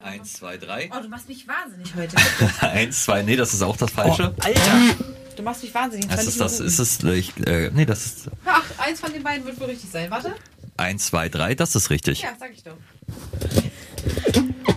[0.00, 0.88] Eins, zwei, drei.
[0.96, 2.16] Oh, du machst mich wahnsinnig heute.
[2.60, 4.32] Eins, zwei, nee, das ist auch das Falsche.
[4.36, 4.94] Oh, Alter,
[5.36, 6.06] du machst mich wahnsinnig.
[6.06, 9.44] das ist das, ist es, ich, äh, nee, das ist Ach, eins von den beiden
[9.44, 10.08] wird wohl richtig sein.
[10.10, 10.36] Warte.
[10.76, 12.22] eins, zwei, drei, das ist richtig.
[12.22, 12.76] Ja, sag ich doch.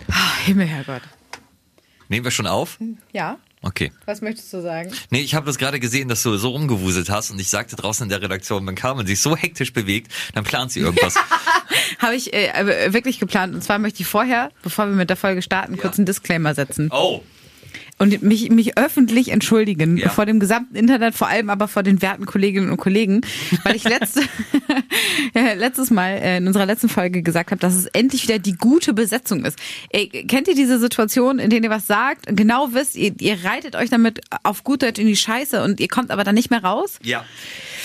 [0.10, 1.04] Ah, Himmel, Herrgott.
[2.10, 2.80] Nehmen wir schon auf?
[3.14, 3.92] Ja, Okay.
[4.06, 4.92] was möchtest du sagen?
[5.12, 8.04] Nee, ich habe das gerade gesehen, dass du so rumgewuselt hast und ich sagte draußen
[8.06, 11.14] in der Redaktion, wenn Carmen sich so hektisch bewegt, dann plant sie irgendwas.
[12.00, 13.54] Habe ich äh, äh, wirklich geplant.
[13.54, 16.90] Und zwar möchte ich vorher, bevor wir mit der Folge starten, kurz einen Disclaimer setzen.
[16.92, 17.22] oh.
[18.02, 20.10] Und mich, mich öffentlich entschuldigen Ja.
[20.10, 23.22] vor dem gesamten Internet, vor allem aber vor den werten Kolleginnen und Kollegen,
[23.64, 24.22] weil ich letzte,
[25.36, 28.54] ja, letztes Mal äh, in unserer letzten Folge gesagt habe, dass es endlich wieder die
[28.54, 29.58] gute Besetzung ist.
[29.92, 33.38] Ey, kennt ihr diese Situation, in denen ihr was sagt, und genau wisst, ihr, ihr
[33.44, 36.50] reitet euch damit auf gut Deutsch in die Scheiße und ihr kommt aber dann nicht
[36.50, 36.98] mehr raus?
[37.04, 37.24] Ja.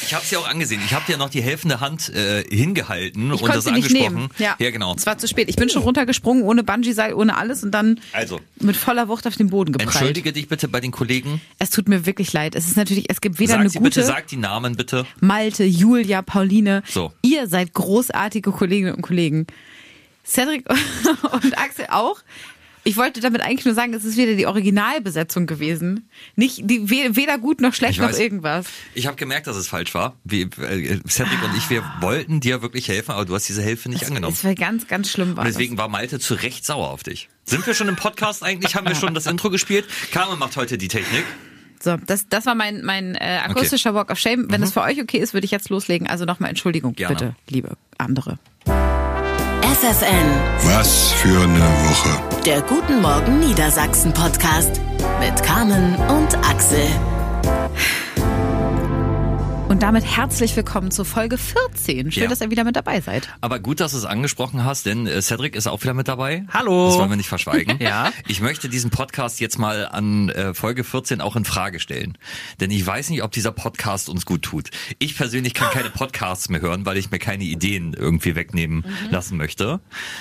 [0.03, 0.81] Ich habe es ja auch angesehen.
[0.85, 4.15] Ich habe dir noch die helfende Hand äh, hingehalten Ich und das angesprochen.
[4.15, 4.29] nehmen.
[4.39, 4.55] Ja.
[4.59, 4.95] ja, genau.
[4.95, 5.49] Es war zu spät.
[5.49, 8.41] Ich bin schon runtergesprungen, ohne Bungee-Seil, ohne alles und dann Also.
[8.61, 9.95] mit voller Wucht auf den Boden geprallt.
[10.09, 11.41] Entschuldige dich bitte bei den Kollegen.
[11.59, 12.55] Es tut mir wirklich leid.
[12.55, 15.07] Es ist natürlich, es gibt weder Sag eine sie gute bitte, sag die Namen bitte.
[15.21, 16.83] Malte, Julia, Pauline.
[16.87, 17.13] So.
[17.23, 19.47] Ihr seid großartige Kolleginnen und Kollegen.
[20.25, 20.65] Cedric
[21.33, 22.21] und Axel auch.
[22.87, 26.09] Ich wollte damit eigentlich nur sagen, es ist wieder die Originalbesetzung gewesen.
[26.37, 28.19] Nicht die, we- weder gut noch schlecht Ich noch weiß.
[28.21, 28.67] irgendwas.
[28.95, 30.15] Ich habe gemerkt, dass es falsch war.
[30.23, 33.89] Wie, äh, Cedric und ich, wir wollten dir wirklich helfen, aber du hast diese Hilfe
[33.89, 34.33] nicht angenommen.
[34.35, 35.37] Es war ganz, ganz schlimm.
[35.37, 37.29] War Und deswegen war Malte zu Recht sauer auf dich.
[37.45, 38.77] Sind wir schon im Podcast eigentlich?
[38.77, 39.87] Haben wir schon das Intro gespielt?
[40.13, 41.25] Carmen macht heute die Technik.
[41.81, 41.85] das.
[41.85, 44.47] So, das, das war mein, mein äh, akustischer Walk of Shame.
[44.49, 46.07] Wenn es für euch okay ist, würde ich jetzt loslegen.
[46.07, 46.97] Also nochmal Entschuldigung, Mhm.
[46.97, 47.15] Gerne.
[47.17, 48.39] bitte, liebe andere.
[49.63, 50.29] FFN,
[50.65, 52.43] Was für eine Woche.
[52.45, 54.81] der Guten Morgen Niedersachsen Podcast
[55.21, 56.87] mit Carmen und Axel.
[59.69, 62.13] Und damit herzlich willkommen zu Folge 14.
[62.13, 62.29] Schön, Ja.
[62.29, 63.29] dass ihr wieder mit dabei seid.
[63.41, 66.45] Aber gut, dass du es angesprochen hast, denn äh, Cedric ist auch wieder mit dabei.
[66.55, 66.87] Hallo.
[66.87, 67.77] Das wollen wir nicht verschweigen.
[67.87, 68.13] Ja.
[68.29, 72.17] Ich möchte diesen Podcast jetzt mal an äh, Folge 14 auch in Frage stellen.
[72.61, 74.71] Denn ich weiß nicht, ob dieser Podcast uns gut tut.
[75.01, 79.37] Ich persönlich kann keine Podcasts mehr hören, weil ich mir keine Ideen irgendwie wegnehmen lassen
[79.37, 79.81] möchte.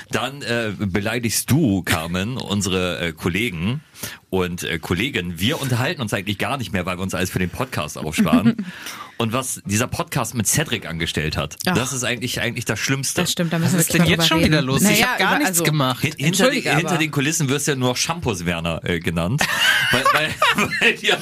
[0.09, 3.81] Dann äh, beleidigst du, Carmen, unsere äh, Kollegen
[4.29, 5.39] und äh, Kolleginnen.
[5.39, 8.65] Wir unterhalten uns eigentlich gar nicht mehr, weil wir uns alles für den Podcast aufsparen.
[9.17, 11.73] und was dieser Podcast mit Cedric angestellt hat, Ach.
[11.75, 13.21] das ist eigentlich eigentlich das Schlimmste.
[13.21, 14.81] Das stimmt, da müssen Was wir ist denn jetzt schon wieder los?
[14.81, 16.01] ich Naja, habe gar über- nichts also, gemacht.
[16.01, 19.41] Hin- Hinter, den, hinter den Kulissen wirst du ja nur Shampoos Werner äh, genannt.
[19.91, 21.17] weil, weil, weil dir,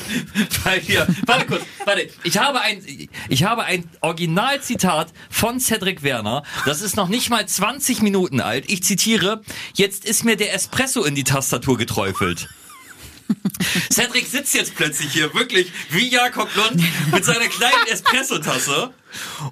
[0.63, 2.81] weil dir, warte kurz, warte, ich habe ein,
[3.29, 6.43] ich habe ein Originalzitat von Cedric Werner.
[6.65, 8.65] Das ist noch nicht mal 20 Minuten alt.
[8.69, 9.41] Ich zitiere,
[9.75, 12.49] jetzt ist mir der Espresso in die Tastatur geträufelt.
[13.91, 16.81] Cedric sitzt jetzt plötzlich hier, wirklich wie Jakob Lund
[17.11, 18.93] mit seiner kleinen Espresso-Tasse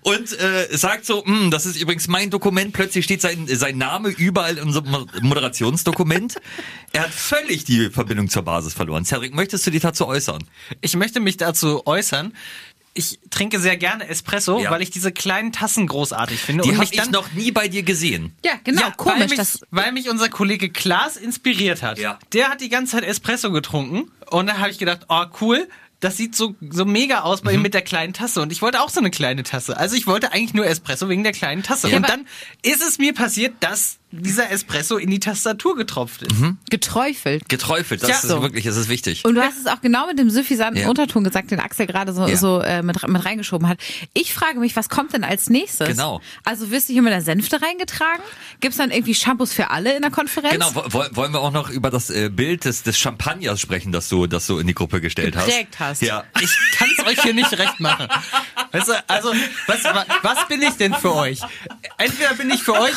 [0.02, 2.74] und äh, sagt so, "Hm, das ist übrigens mein Dokument.
[2.74, 6.36] Plötzlich steht sein, sein Name überall in unserem Mo- Moderationsdokument.
[6.94, 9.06] Er hat völlig die Verbindung zur Basis verloren.
[9.06, 10.44] Cedric, möchtest du dich dazu äußern?
[10.82, 12.34] Ich möchte mich dazu äußern.
[12.94, 14.70] Ich trinke sehr gerne Espresso, Ja.
[14.72, 16.64] weil ich diese kleinen Tassen großartig finde.
[16.64, 18.36] Die habe ich noch nie bei dir gesehen.
[18.44, 19.20] Ja, genau, ja, komisch.
[19.20, 21.98] weil mich, das, weil mich unser Kollege Klaas inspiriert hat.
[22.00, 22.20] Ja.
[22.34, 25.70] Der hat die ganze Zeit Espresso getrunken und da habe ich gedacht, oh cool,
[26.02, 28.42] das sieht so, so mega aus bei ihm mit der kleinen Tasse.
[28.42, 29.78] Und ich wollte auch so eine kleine Tasse.
[29.78, 31.90] Also ich wollte eigentlich nur Espresso wegen der kleinen Tasse.
[31.90, 32.28] Ja, und dann
[32.64, 36.36] ist es mir passiert, dass dieser Espresso in die Tastatur getropft ist.
[36.70, 37.48] geträufelt.
[37.50, 38.42] Geträufelt, das Ja, ist so.
[38.42, 39.24] wirklich, das ist wichtig.
[39.26, 40.90] Und du hast es auch genau mit dem suffisanten Ja.
[40.90, 42.36] Unterton gesagt, den Axel gerade so, Ja.
[42.36, 43.78] so äh, mit, mit reingeschoben hat.
[44.14, 45.88] Ich frage mich, was kommt denn als nächstes?
[45.88, 46.22] Genau.
[46.44, 48.22] Also wirst du hier mit der Sänfte reingetragen?
[48.60, 50.54] Gibt's dann irgendwie Shampoos für alle in der Konferenz?
[50.54, 53.92] Genau, wo- wo- wollen wir auch noch über das äh, Bild des, des Champagners sprechen,
[53.92, 55.46] das du, das du in die Gruppe gestellt hast?
[55.46, 56.02] Geprägt hast.
[56.02, 56.24] Ja.
[56.42, 58.08] Ich kann es euch hier nicht recht machen.
[58.72, 59.34] Weißt du, also,
[59.68, 61.40] was, wa- was bin ich denn für euch?
[61.98, 62.94] Entweder bin ich für euch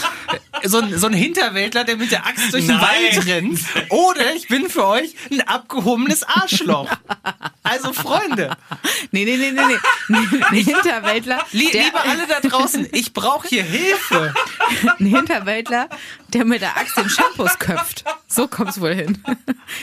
[0.64, 2.86] so ein, so ein Hinterwäldler, der mit der Axt durch den Nein.
[2.86, 3.60] Wald rennt,
[3.90, 6.88] oder ich bin für euch ein abgehobenes Arschloch.
[7.74, 8.56] Also, Freunde,
[9.10, 9.62] Nee, nee, nee, nee,
[10.08, 10.42] nee.
[10.42, 14.34] Ein Hinterwäldler, lie der, liebe alle da draußen, ich brauche hier Hilfe.
[14.98, 15.88] ein Hinterwäldler,
[16.28, 18.04] der mit der Axt den Shampoos köpft.
[18.26, 19.22] So kommt's wohl hin.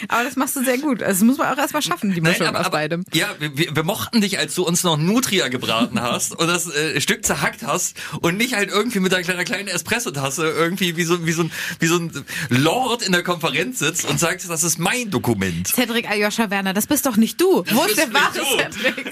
[0.09, 1.01] Aber das machst du sehr gut.
[1.01, 3.05] Also das muss man auch erstmal schaffen, die Mischung aus beidem.
[3.13, 6.99] Ja, wir, wir mochten dich, als du uns noch Nutria gebraten hast und das äh,
[6.99, 11.25] Stück zerhackt hast und nicht halt irgendwie mit deiner kleinen, kleinen Espresso-Tasse irgendwie wie so,
[11.25, 14.79] wie, so ein, wie so ein Lord in der Konferenz sitzt und sagt, das ist
[14.79, 15.67] mein Dokument.
[15.67, 17.63] Cedric Aljoscha Werner, das bist doch nicht du.
[17.71, 18.69] Wo ist bist der wahre?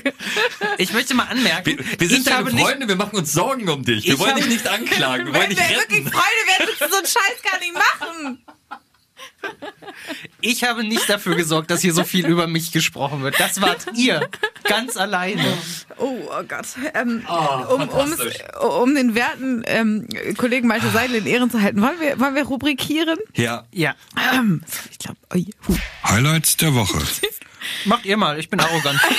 [0.77, 3.83] Ich möchte mal anmerken, Wir, wir sind ich deine Freunde, wir machen uns Sorgen um
[3.83, 4.06] dich.
[4.06, 6.12] Wir wollen dich nicht anklagen, wir wollen Wenn dich wir wirklich retten.
[6.12, 8.45] Freunde wären, würdest du so einen Scheiß gar nicht machen.
[10.42, 13.39] ich habe nicht dafür gesorgt, dass hier so viel über mich gesprochen wird.
[13.39, 14.30] Das wart ihr,
[14.63, 15.57] ganz alleine.
[15.98, 16.68] Oh, oh Gott.
[16.94, 17.89] Ähm, Oh, um,
[18.81, 20.07] um den werten ähm,
[20.38, 23.19] Kollegen Malte Seidel in Ehren zu halten, wollen wir, wollen wir rubrikieren?
[23.36, 23.65] Ja.
[23.74, 23.95] Ja.
[24.33, 25.18] Ähm, ich glaube,
[25.68, 25.75] hu.
[26.06, 27.00] Highlights der Woche.
[27.86, 29.00] Macht ihr mal, ich bin arrogant.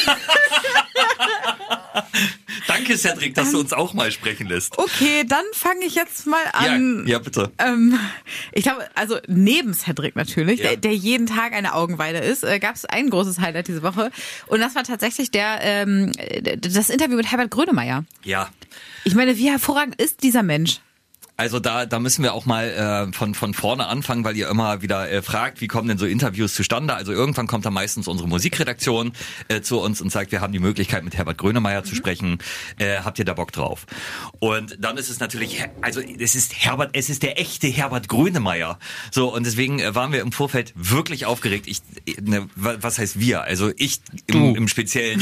[2.67, 4.79] Danke, Cedric, dass du uns auch mal sprechen lässt.
[4.79, 7.05] Okay, dann fange ich jetzt mal an.
[7.07, 7.51] Ja, ja bitte.
[7.59, 7.99] Ähm,
[8.53, 10.69] ich glaube, also neben Cedric natürlich, Ja.
[10.71, 14.11] der, der jeden Tag eine Augenweide ist, äh, gab es ein großes Highlight diese Woche.
[14.47, 16.13] Und das war tatsächlich der ähm,
[16.59, 18.05] das Interview mit Herbert Grönemeyer.
[18.23, 18.51] Ja.
[19.05, 20.81] Ich meine, wie hervorragend ist dieser Mensch?
[21.41, 24.83] Also da, da müssen wir auch mal äh, von, von vorne anfangen, weil ihr immer
[24.83, 26.93] wieder äh, fragt, wie kommen denn so Interviews zustande?
[26.93, 29.13] Also irgendwann kommt da meistens unsere Musikredaktion
[29.49, 32.37] äh, zu uns und sagt, wir haben die Möglichkeit mit Herbert Grönemeyer zu sprechen.
[32.79, 33.87] Äh, habt ihr da Bock drauf?
[34.39, 38.79] Und dann ist es natürlich, also es ist Herbert, es ist der echte Herbert Grönemeyer.
[39.11, 41.69] So und deswegen äh, waren wir im Vorfeld wirklich aufgeregt.
[41.69, 43.45] Ich, äh, ne, wa- was heißt wir?
[43.45, 45.21] Also ich im, im Speziellen.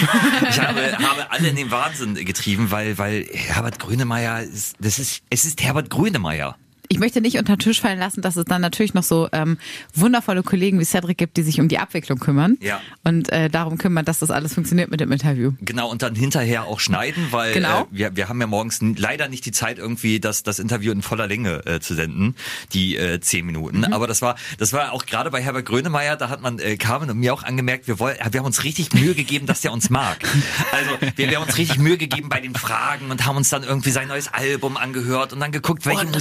[0.50, 5.22] Ich habe, habe alle in den Wahnsinn getrieben, weil, weil Herbert Grönemeyer, ist, das ist,
[5.30, 6.07] es ist Herbert Grönemeyer.
[6.08, 6.54] wouldn't Maya
[6.90, 9.58] Ich möchte nicht unter den Tisch fallen lassen, dass es dann natürlich noch so ähm,
[9.94, 12.80] wundervolle Kollegen wie Cedric gibt, die sich um die Abwicklung kümmern Ja.
[13.04, 15.52] und äh, darum kümmern, dass das alles funktioniert mit dem Interview.
[15.60, 17.82] Genau, und dann hinterher auch schneiden, weil Genau.
[17.82, 21.02] äh, wir, wir haben ja morgens leider nicht die Zeit, irgendwie das, das Interview in
[21.02, 22.34] voller Länge äh, zu senden,
[22.72, 23.84] die äh, zehn Minuten.
[23.92, 27.10] Aber das war, das war auch gerade bei Herbert Grönemeyer, da hat man äh, Carmen
[27.10, 29.90] und mir auch angemerkt, wir, wollen, wir haben uns richtig Mühe gegeben, dass der uns
[29.90, 30.18] mag.
[30.72, 33.62] Also wir, wir haben uns richtig Mühe gegeben bei den Fragen und haben uns dann
[33.62, 36.12] irgendwie sein neues Album angehört und dann geguckt, welche Und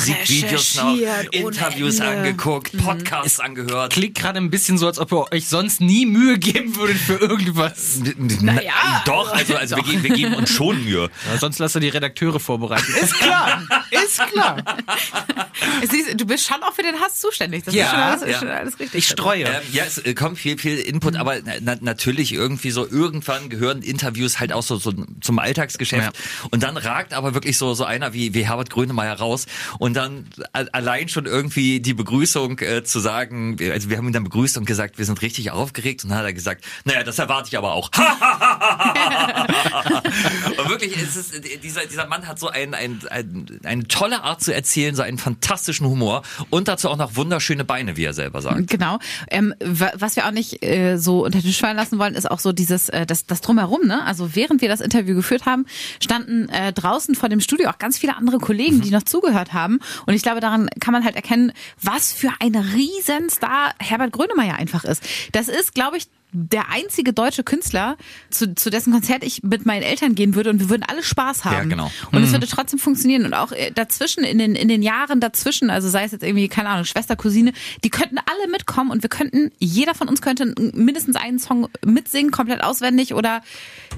[0.58, 3.94] Musikvideos noch, Interviews angeguckt, Podcasts angehört.
[3.94, 7.16] Klingt gerade ein bisschen so, als ob ihr euch sonst nie Mühe geben würdet für
[7.16, 8.00] irgendwas.
[8.42, 11.10] Naja, doch, also, also Wir, geben, wir geben uns schon Mühe.
[11.32, 12.94] Ja, sonst lasst ihr die Redakteure vorbereiten.
[13.02, 13.62] Ist klar,
[13.92, 14.64] ist klar.
[16.16, 17.64] Du bist schon auch für den Hass zuständig.
[17.64, 18.28] Das Ja, ist schon alles, ja.
[18.28, 19.00] ist schon alles richtig.
[19.00, 19.44] Ich streue.
[19.46, 21.20] Ähm, ja, es äh, kommt viel, viel Input, Mhm.
[21.20, 26.12] aber na, natürlich irgendwie so, irgendwann gehören Interviews halt auch so, so zum Alltagsgeschäft.
[26.52, 29.46] Und dann ragt aber wirklich so, so einer wie, wie Herbert Grönemeyer raus
[29.80, 34.24] und dann allein schon irgendwie die Begrüßung äh, zu sagen, also wir haben ihn dann
[34.24, 37.50] begrüßt und gesagt, wir sind richtig aufgeregt und dann hat er gesagt, naja, das erwarte
[37.50, 37.90] ich aber auch.
[40.58, 44.42] und wirklich, es ist, dieser, dieser Mann hat so ein, ein, ein, eine tolle Art
[44.42, 48.42] zu erzählen, so einen fantastischen Humor und dazu auch noch wunderschöne Beine, wie er selber
[48.42, 48.68] sagt.
[48.68, 49.00] Genau.
[49.30, 52.30] Ähm, wa- was wir auch nicht äh, so unter den Tisch fallen lassen wollen, ist
[52.30, 53.86] auch so dieses, äh, das, das drumherum.
[53.86, 54.04] Ne?
[54.06, 55.66] Also während wir das Interview geführt haben,
[56.02, 59.80] standen äh, draußen vor dem Studio auch ganz viele andere Kollegen, die noch zugehört haben.
[60.06, 61.52] Und ich glaube, daran kann man halt erkennen,
[61.82, 65.04] was für ein Riesenstar Herbert Grönemeyer einfach ist.
[65.32, 67.98] Das ist, glaube ich, der einzige deutsche Künstler,
[68.30, 71.46] zu, zu dessen Konzert ich mit meinen Eltern gehen würde und wir würden alle Spaß
[71.46, 71.54] haben.
[71.56, 71.92] Ja, genau.
[72.12, 73.26] Und es würde trotzdem funktionieren.
[73.26, 76.48] Und auch äh, dazwischen, in den, in den Jahren dazwischen, also sei es jetzt irgendwie,
[76.50, 77.54] keine Ahnung, Schwester, Cousine,
[77.84, 82.32] die könnten alle mitkommen und wir könnten, jeder von uns könnte mindestens einen Song mitsingen,
[82.32, 83.42] komplett auswendig oder,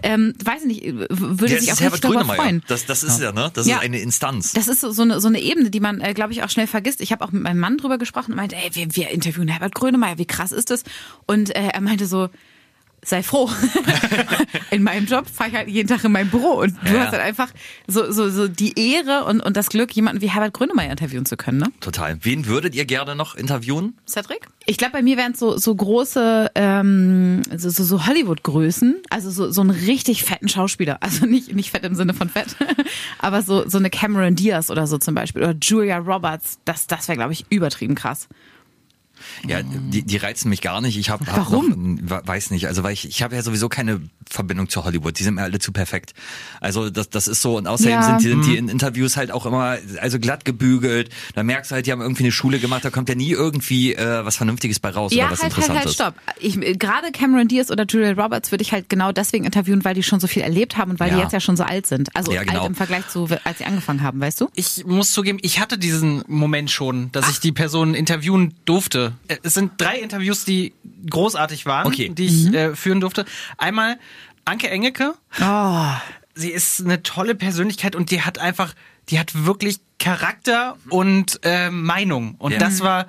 [0.04, 2.62] ähm, weiß ich nicht, würde Ja, sich ist richtig darüber freuen.
[2.68, 3.50] Das, das ist ja, ne?
[3.54, 3.78] Das Ja.
[3.78, 4.54] ist eine Instanz.
[4.54, 6.68] Das ist so so eine, so eine Ebene, die man, äh, glaube ich, auch schnell
[6.68, 7.02] vergisst.
[7.02, 9.74] Ich habe auch mit meinem Mann drüber gesprochen und meinte, ey, wir, wir interviewen Herbert
[9.76, 10.84] Grönemeyer, wie krass ist das?
[11.26, 12.29] Und äh, er meinte so,
[13.02, 13.50] sei froh.
[14.72, 17.00] in meinem Job fahre ich halt jeden Tag in mein Büro und du Ja.
[17.06, 17.50] hast halt einfach
[17.88, 21.38] so, so, so die Ehre und, und das Glück, jemanden wie Herbert Grönemeyer interviewen zu
[21.38, 21.68] können, ne?
[21.80, 22.18] Total.
[22.24, 23.94] Wen würdet ihr gerne noch interviewen?
[24.06, 24.48] Cedric?
[24.66, 29.32] Ich glaube, bei mir wären es so, so große, ähm, so, so, so Hollywood-Größen, also
[29.32, 30.98] so, so einen richtig fetten Schauspieler.
[31.02, 32.56] Also nicht, nicht fett im Sinne von fett,
[33.20, 36.60] aber so, so eine Cameron Diaz oder so zum Beispiel oder Julia Roberts.
[36.66, 38.28] Das, das wäre, glaube ich, übertrieben krass.
[39.48, 40.98] Ja, die, die reizen mich gar nicht.
[40.98, 42.00] Ich habe hab Warum?
[42.02, 45.18] noch, weiß nicht, also weil ich, ich habe ja sowieso keine Verbindung zu Hollywood.
[45.20, 46.14] Die sind mir alle zu perfekt.
[46.62, 48.04] Also das, das ist so und außerdem Ja.
[48.04, 51.10] sind, die, sind die in Interviews halt auch immer also glatt gebügelt.
[51.36, 52.86] Da merkst du halt, die haben irgendwie eine Schule gemacht.
[52.86, 55.68] Da kommt ja nie irgendwie äh, was Vernünftiges bei raus Ja, oder was halt, halt,
[55.70, 56.00] Interessantes.
[56.00, 56.36] halt, stopp.
[56.40, 60.04] Ich, gerade Cameron Diaz oder Julia Roberts würde ich halt genau deswegen interviewen, weil die
[60.04, 61.24] schon so viel erlebt haben und weil die Ja.
[61.24, 62.16] jetzt ja schon so alt sind.
[62.16, 62.60] Also Ja, genau.
[62.62, 64.50] alt im Vergleich zu, als sie angefangen haben, weißt du?
[64.56, 69.09] Ich muss zugeben, ich hatte diesen Moment schon, dass ich die Person interviewen durfte.
[69.28, 70.74] Äh, Es sind drei Interviews, die
[71.10, 72.10] großartig waren, Okay.
[72.10, 73.26] die ich äh, führen durfte.
[73.58, 73.98] Einmal
[74.46, 75.14] Anke Engelke.
[75.42, 75.86] Oh.
[76.36, 78.74] Sie ist eine tolle Persönlichkeit und die hat einfach,
[79.10, 82.36] die hat wirklich Charakter und äh, Meinung.
[82.40, 82.58] Und Ja.
[82.60, 83.08] das war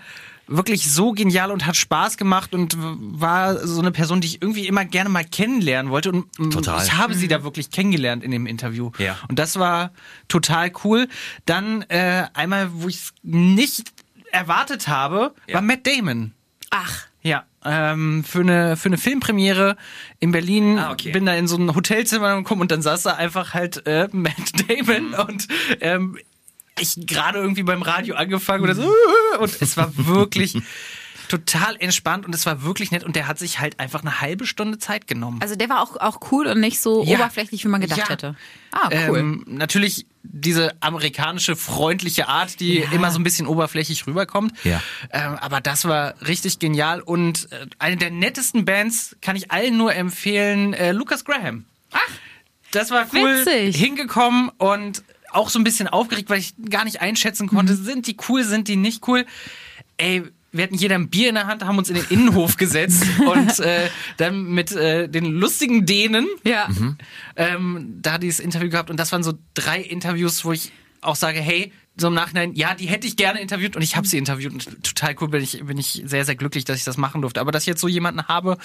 [0.53, 4.67] wirklich so genial und hat Spaß gemacht und war so eine Person, die ich irgendwie
[4.67, 6.11] immer gerne mal kennenlernen wollte.
[6.11, 6.85] Und Total.
[6.85, 8.91] ich habe sie da wirklich kennengelernt in dem Interview.
[8.99, 9.17] Ja.
[9.29, 9.93] Und das war
[10.27, 11.07] total cool.
[11.47, 13.93] Dann äh, einmal, wo ich es nicht
[14.33, 15.55] erwartet habe, Ja.
[15.57, 16.33] war Matt Damon.
[16.71, 17.07] Ach.
[17.23, 19.77] Ja, ähm, für eine für eine Filmpremiere
[20.21, 21.13] in Berlin Ah, okay.
[21.13, 24.35] bin da in so ein Hotelzimmer gekommen und dann saß da einfach halt äh, Matt
[24.69, 25.47] Damon und
[25.83, 26.19] ähm,
[26.79, 28.91] ich gerade irgendwie beim Radio angefangen oder so
[29.39, 30.57] und es war wirklich
[31.31, 34.47] total entspannt und es war wirklich nett und der hat sich halt einfach eine halbe
[34.47, 35.39] Stunde Zeit genommen.
[35.41, 37.15] Also der war auch, auch cool und nicht so Ja.
[37.17, 38.09] oberflächlich, wie man gedacht Ja.
[38.11, 38.37] hätte.
[38.73, 39.19] Ah, cool.
[39.19, 44.53] Ähm, natürlich diese amerikanische freundliche Art, die immer so ein bisschen oberflächlich rüberkommt.
[44.65, 44.83] Ja.
[45.13, 49.77] Ähm, aber das war richtig genial und äh, eine der nettesten Bands kann ich allen
[49.77, 51.65] nur empfehlen, äh, Lucas Graham.
[51.93, 52.01] Ach,
[52.73, 53.45] das war cool.
[53.47, 53.77] Witzig.
[53.77, 57.85] Hingekommen und auch so ein bisschen aufgeregt, weil ich gar nicht einschätzen konnte, Mhm.
[57.85, 59.25] sind die cool, sind die nicht cool.
[59.97, 63.05] Ey, wir hatten jeder ein Bier in der Hand, haben uns in den Innenhof gesetzt
[63.19, 66.69] und äh, dann mit äh, den lustigen Dänen ja.
[67.37, 71.41] ähm, da dieses Interview gehabt und das waren so drei Interviews, wo ich auch sage,
[71.41, 74.53] hey, so im Nachhinein, ja, die hätte ich gerne interviewt und ich habe sie interviewt
[74.53, 77.41] und total cool bin ich bin ich sehr sehr glücklich, dass ich das machen durfte.
[77.41, 78.59] Aber dass ich jetzt so jemanden habe,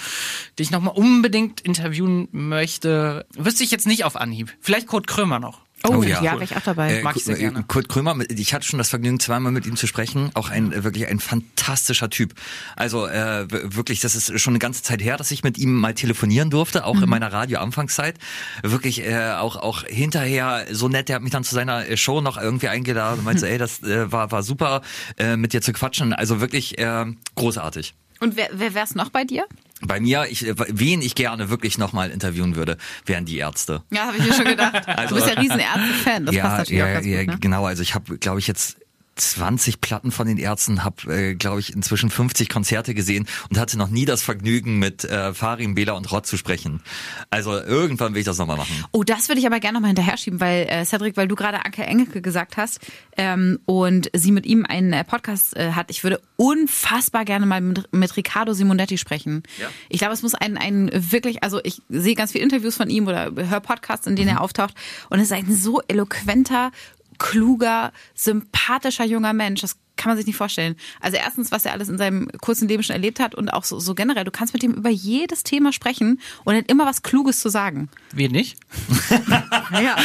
[0.58, 4.54] den ich noch mal unbedingt interviewen möchte, wüsste ich jetzt nicht auf Anhieb.
[4.60, 5.65] Vielleicht Kurt Krömer noch.
[5.84, 6.32] Oh, Oh ja, ja.
[6.32, 6.98] wäre ich auch dabei.
[6.98, 7.62] Äh, Mag ich sehr Ku- gerne.
[7.68, 10.30] Kurt Krömer, ich hatte schon das Vergnügen, zweimal mit ihm zu sprechen.
[10.34, 12.34] Auch ein äh, wirklich ein fantastischer Typ.
[12.74, 15.94] Also äh, wirklich, das ist schon eine ganze Zeit her, dass ich mit ihm mal
[15.94, 17.02] telefonieren durfte, auch Mhm.
[17.04, 18.16] in meiner Radio-Anfangszeit.
[18.62, 21.08] Wirklich äh, auch auch hinterher so nett.
[21.08, 23.82] Der hat mich dann zu seiner äh, Show noch irgendwie eingeladen und meinte, ey, das
[23.82, 24.82] äh, war war super,
[25.18, 26.12] äh, mit dir zu quatschen.
[26.12, 27.04] Also wirklich äh,
[27.36, 27.94] großartig.
[28.18, 29.44] Und wer, wer wär's noch bei dir?
[29.82, 33.82] Bei mir, ich, äh, wen ich gerne wirklich nochmal interviewen würde, wären die Ärzte.
[33.90, 34.74] Ja, habe ich mir schon gedacht.
[34.86, 36.26] Also- du bist ja riesen Ärzte-Fan.
[36.26, 37.34] Das passt natürlich ja, auch ganz ja, gut.
[37.34, 37.38] Ne?
[37.40, 37.66] genau.
[37.66, 38.78] Also ich habe, glaube ich, jetzt
[39.16, 43.78] 20 Platten von den Ärzten, habe, äh, glaube ich, inzwischen 50 Konzerte gesehen und hatte
[43.78, 46.82] noch nie das Vergnügen, mit äh, Farin, Bela und Rott zu sprechen.
[47.30, 48.84] Also irgendwann will ich das nochmal machen.
[48.92, 51.64] Oh, das würde ich aber gerne nochmal hinterher schieben, weil äh, Cedric, weil du gerade
[51.64, 52.80] Anke Engelke gesagt hast
[53.16, 55.90] ähm, und sie mit ihm einen äh, Podcast äh, hat.
[55.90, 59.42] Ich würde unfassbar gerne mal mit, mit Riccardo Simonetti sprechen.
[59.58, 59.68] Ja.
[59.88, 63.06] Ich glaube, es muss ein, ein wirklich, also ich sehe ganz viele Interviews von ihm
[63.08, 64.36] oder höre Podcasts, in denen Mhm.
[64.36, 64.74] er auftaucht
[65.08, 66.72] und es ist ein so eloquenter,
[67.18, 69.60] kluger, sympathischer junger Mensch.
[69.60, 70.76] Das kann man sich nicht vorstellen.
[71.00, 73.78] Also erstens, was er alles in seinem kurzen Leben schon erlebt hat und auch so,
[73.80, 74.24] so generell.
[74.24, 77.88] Du kannst mit ihm über jedes Thema sprechen und hat immer was Kluges zu sagen.
[78.12, 78.58] Wir nicht.
[79.72, 79.96] Ja.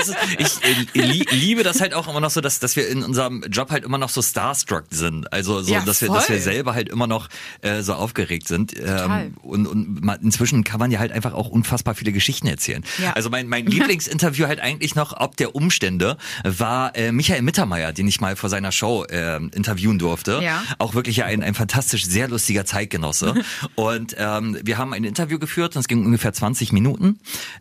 [0.00, 3.02] Ist, ich äh, li liebe das halt auch immer noch so, dass, dass wir in
[3.02, 5.32] unserem Job halt immer noch so starstruck sind.
[5.32, 7.28] Also so, Ja, dass wir, dass wir selber halt immer noch
[7.62, 8.74] äh, so aufgeregt sind.
[8.78, 12.84] Ähm, und und man, inzwischen kann man ja halt einfach auch unfassbar viele Geschichten erzählen.
[12.98, 13.12] Ja.
[13.12, 18.08] Also mein, mein Lieblingsinterview halt eigentlich noch ob der Umstände war äh, Michael Mittermeier, den
[18.08, 20.40] ich mal vor seiner Show äh, interviewen durfte.
[20.42, 20.62] Ja.
[20.78, 23.34] Auch wirklich ein, ein fantastisch, sehr lustiger Zeitgenosse.
[23.74, 27.18] und ähm, wir haben ein Interview geführt und es ging ungefähr 20 Minuten.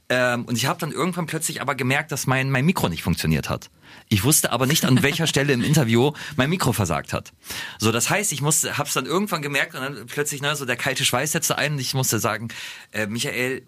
[0.10, 3.50] Ähm, und ich habe dann irgendwann plötzlich aber gemerkt, dass mein, mein Mikro nicht funktioniert
[3.50, 3.72] hat.
[4.10, 7.32] Ich wusste aber nicht, an welcher Stelle im Interview mein Mikro versagt hat.
[7.80, 10.76] So, das heißt, ich musste, hab's dann irgendwann gemerkt und dann plötzlich, ne, so der
[10.76, 12.50] kalte Schweiß setzte ein und ich musste sagen,
[12.92, 13.64] äh, Michael,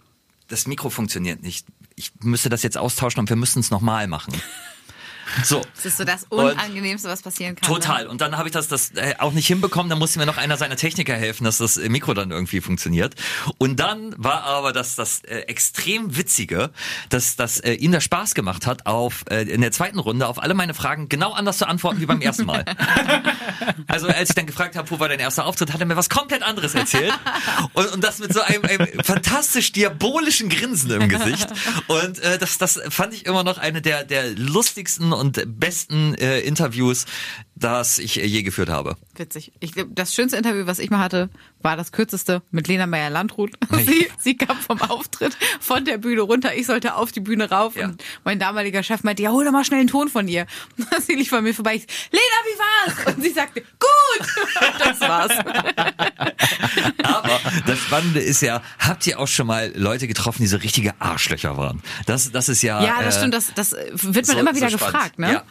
[0.48, 1.66] das Mikro funktioniert nicht.
[1.96, 4.34] Ich müsste das jetzt austauschen und wir müssen es nochmal machen.
[5.44, 5.62] So.
[5.76, 7.68] Das ist so das Unangenehmste, was passieren kann.
[7.68, 8.04] Total.
[8.04, 8.10] Ne?
[8.10, 9.90] Und dann habe ich das, das äh, auch nicht hinbekommen.
[9.90, 13.16] Da musste mir noch einer seiner Techniker helfen, dass das äh, Mikro dann irgendwie funktioniert.
[13.58, 16.72] Und dann war aber das, das äh, extrem Witzige,
[17.10, 20.42] dass, dass äh, ihm das Spaß gemacht hat, auf äh, in der zweiten Runde auf
[20.42, 22.66] alle meine Fragen genau anders zu antworten wie beim ersten Mal.
[23.88, 26.10] also als ich dann gefragt habe, wo war dein erster Auftritt, hat er mir was
[26.10, 27.14] komplett anderes erzählt.
[27.74, 31.48] Und, und das mit so einem, einem fantastisch diabolischen Grinsen im Gesicht.
[31.88, 36.40] Und äh, das, das fand ich immer noch eine der, der lustigsten und besten äh,
[36.40, 37.06] Interviews,
[37.56, 38.98] das ich äh, je geführt habe.
[39.16, 39.54] Witzig.
[39.60, 41.30] Ich das schönste Interview, was ich mal hatte,
[41.62, 43.52] war das kürzeste mit Lena Meyer-Landrut.
[43.86, 46.56] Sie, sie kam vom Auftritt von der Bühne runter.
[46.56, 47.86] Ich sollte auf die Bühne rauf Ja.
[47.86, 50.46] und mein damaliger Chef meinte, ja, hol doch mal schnell einen Ton von ihr.
[50.78, 51.76] Und dann sie lief bei mir vorbei.
[51.76, 52.60] Ich, Lena, wie
[53.06, 53.16] war's?
[53.16, 54.28] Und sie sagte, gut.
[54.80, 55.32] Das war's.
[57.04, 60.94] Aber das Spannende ist ja, habt ihr auch schon mal Leute getroffen, die so richtige
[61.00, 61.82] Arschlöcher waren?
[62.06, 62.84] Das, das ist ja.
[62.84, 63.34] Ja, das äh, stimmt.
[63.34, 65.32] Das, das wird man so- immer wieder so gefragt, ne?
[65.34, 65.44] Ja.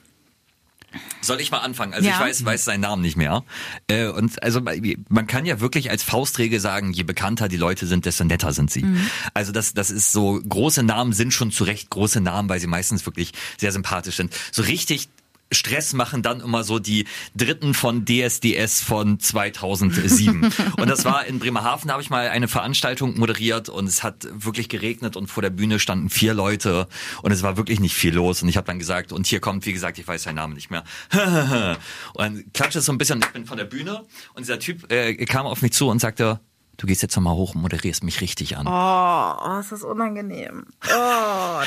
[1.21, 1.95] Soll ich mal anfangen?
[1.95, 2.15] Also Ja.
[2.15, 3.45] ich weiß, weiß seinen Namen nicht mehr.
[3.89, 4.61] Äh, und also
[5.09, 8.71] man kann ja wirklich als Faustregel sagen, je bekannter die Leute sind, desto netter sind
[8.71, 8.83] sie.
[8.83, 9.09] Mhm.
[9.33, 12.67] Also das, das ist so, große Namen sind schon zu Recht große Namen, weil sie
[12.67, 14.33] meistens wirklich sehr sympathisch sind.
[14.53, 15.09] So richtig
[15.53, 20.53] Stress machen dann immer so die Dritten von DSDS von 2007.
[20.79, 24.27] und das war in Bremerhaven, da habe ich mal eine Veranstaltung moderiert und es hat
[24.33, 26.89] wirklich geregnet und vor der Bühne standen vier Leute
[27.23, 29.67] und es war wirklich nicht viel los und ich habe dann gesagt, und hier kommt,
[29.67, 30.85] wie gesagt, ich weiß seinen Namen nicht mehr.
[32.15, 34.91] und dann klatscht es so ein bisschen, ich bin von der Bühne und dieser Typ
[34.91, 36.41] äh, kam auf mich zu und sagte,
[36.77, 38.67] du gehst jetzt nochmal hoch und moderierst mich richtig an.
[38.67, 40.67] Oh, oh, ist das unangenehm.
[40.85, 41.65] Oh, da,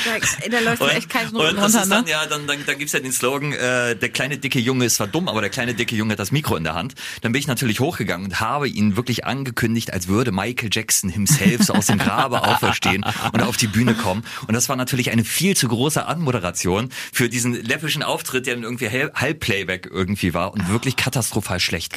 [0.50, 2.10] da läuft mir echt kein und Noten das runter, ist dann, ne?
[2.10, 5.06] ja, dann, dann, dann gibt's ja den Slogan, äh, der kleine dicke Junge ist zwar
[5.06, 6.94] dumm, aber der kleine dicke Junge hat das Mikro in der Hand.
[7.22, 11.62] Dann bin ich natürlich hochgegangen und habe ihn wirklich angekündigt, als würde Michael Jackson himself
[11.64, 14.24] so aus dem Grabe auferstehen und auf die Bühne kommen.
[14.46, 18.64] Und das war natürlich eine viel zu große Anmoderation für diesen läppischen Auftritt, der dann
[18.64, 21.94] irgendwie Halb- Halbplayback irgendwie war und wirklich katastrophal schlecht.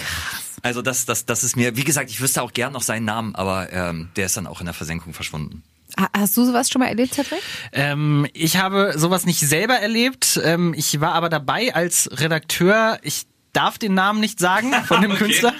[0.64, 3.36] Also das, das, das ist mir, wie gesagt, ich wüsste auch gern noch seinen Namen,
[3.36, 5.64] aber ähm, der ist dann auch in der Versenkung verschwunden.
[6.00, 7.42] Ha- Hast du sowas schon mal erlebt, Cedric?
[7.74, 10.40] Ähm, ich habe sowas nicht selber erlebt.
[10.44, 12.98] Ähm, ich war aber dabei als Redakteur.
[13.02, 15.26] Ich darf den Namen nicht sagen von dem Okay.
[15.26, 15.54] Künstler.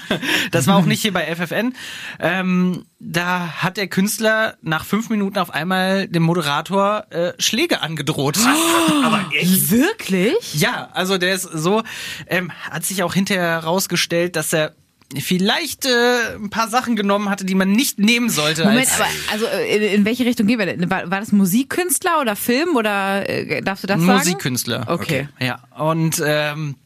[0.50, 1.74] Das war auch nicht hier bei FFN.
[2.20, 8.38] Ähm, da hat der Künstler nach fünf Minuten auf einmal dem Moderator äh, Schläge angedroht.
[9.04, 9.70] Aber echt?
[9.70, 10.54] Wirklich?
[10.54, 11.82] Ja, also der ist so,
[12.28, 14.74] ähm, hat sich auch hinterher herausgestellt, dass er
[15.20, 18.64] vielleicht äh, ein paar Sachen genommen hatte, die man nicht nehmen sollte.
[18.64, 20.90] Moment, als aber also äh, in, in welche Richtung gehen wir denn?
[20.90, 24.18] War, war das Musikkünstler oder Film oder äh, darfst du das sagen?
[24.18, 24.84] Musikkünstler.
[24.88, 25.28] Okay.
[25.38, 26.76] Ja, und ähm,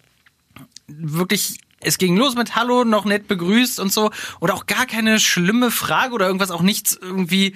[0.89, 4.11] wirklich, es ging los mit Hallo, noch nett begrüßt und so.
[4.41, 7.55] Und auch gar keine schlimme Frage oder irgendwas, auch nichts irgendwie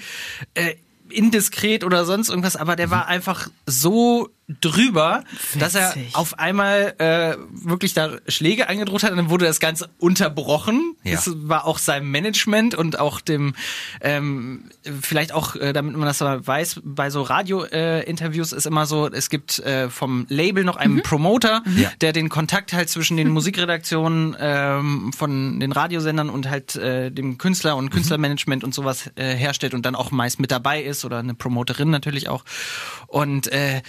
[0.55, 0.75] äh,
[1.11, 4.31] indiskret oder sonst irgendwas, aber der war einfach so
[4.61, 5.25] drüber,
[5.59, 6.15] dass er Witzig.
[6.15, 10.97] auf einmal äh, wirklich da Schläge angedroht hat und dann wurde das Ganze unterbrochen.
[11.05, 11.13] Ja.
[11.15, 13.55] Das war auch seinem Management und auch dem
[14.01, 14.65] ähm,
[15.01, 19.31] vielleicht auch, äh, damit man das mal weiß, bei so Radio-Interviews ist immer so, es
[19.31, 21.91] gibt äh, vom Label noch einen Promoter, Ja.
[22.01, 27.39] der den Kontakt halt zwischen den Musikredaktionen ähm, von den Radiosendern und halt äh, dem
[27.39, 31.19] Künstler und Künstlermanagement und sowas äh, herstellt und dann auch meist mit dabei ist oder
[31.19, 32.45] eine Promoterin natürlich auch.
[33.07, 33.83] Und äh,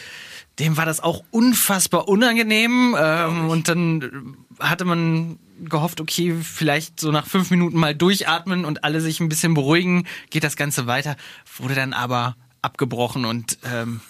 [0.60, 7.12] dem war das auch unfassbar unangenehm ähm, und dann hatte man gehofft, okay, vielleicht so
[7.12, 11.16] nach fünf Minuten mal durchatmen und alle sich ein bisschen beruhigen, geht das Ganze weiter,
[11.58, 14.02] wurde dann aber abgebrochen und ähm,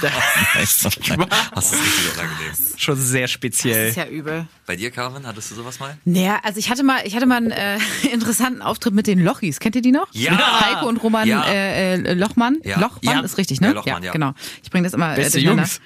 [0.00, 2.52] Das ist richtig unangenehm.
[2.76, 3.88] schon sehr Das speziell.
[3.88, 4.46] ist ja übel.
[4.66, 5.96] Bei dir, Carmen, hattest du sowas mal?
[6.04, 7.78] Naja, also ich hatte mal, ich hatte mal einen äh,
[8.12, 9.58] interessanten Auftritt mit den Lochis.
[9.60, 10.08] Kennt ihr die noch?
[10.12, 10.60] Ja.
[10.66, 11.44] Heiko und Roman Ja.
[11.46, 12.58] äh, äh, Lochmann.
[12.64, 12.78] Ja.
[12.80, 13.20] Lochmann Ja.
[13.22, 13.68] ist richtig, ne?
[13.68, 14.12] Ja, Lochmann, ja.
[14.12, 14.32] genau.
[14.62, 15.62] Ich bringe das immer äh, Beste durcheinander.
[15.62, 15.80] Jungs.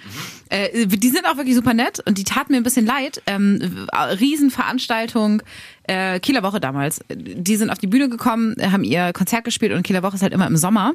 [0.48, 3.22] Äh, die sind auch wirklich super nett und die taten mir ein bisschen leid.
[3.26, 5.42] Ähm, Riesenveranstaltung,
[5.84, 7.00] äh, Kieler Woche damals.
[7.12, 10.32] Die sind auf die Bühne gekommen, haben ihr Konzert gespielt und Kieler Woche ist halt
[10.32, 10.92] immer im Sommer.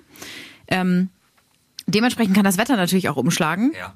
[0.68, 1.10] Ähm,
[1.88, 3.72] dementsprechend kann das Wetter natürlich auch umschlagen.
[3.77, 3.94] Ja.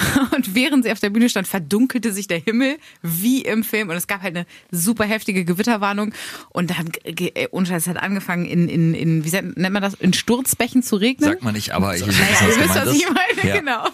[0.36, 3.96] Und während sie auf der Bühne stand, verdunkelte sich der Himmel wie im Film und
[3.96, 6.12] es gab halt eine super heftige Gewitterwarnung
[6.50, 10.12] und dann, ge- äh, es hat angefangen in, in, in, wie nennt man das, in
[10.12, 11.28] Sturzbächen zu regnen.
[11.30, 13.56] Sagt man nicht, aber ich weiß, Naja, was ihr wisst, gemeint was ich meine, Ja.
[13.60, 13.84] genau.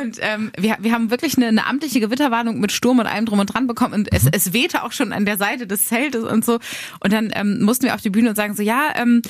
[0.00, 3.38] Und ähm, wir, wir haben wirklich eine, eine amtliche Gewitterwarnung mit Sturm und allem drum
[3.38, 4.16] und dran bekommen und Mhm.
[4.16, 6.58] es, es wehte auch schon an der Seite des Zeltes und so.
[7.00, 9.22] Und dann ähm, mussten wir auf die Bühne und sagen so, ja, ähm,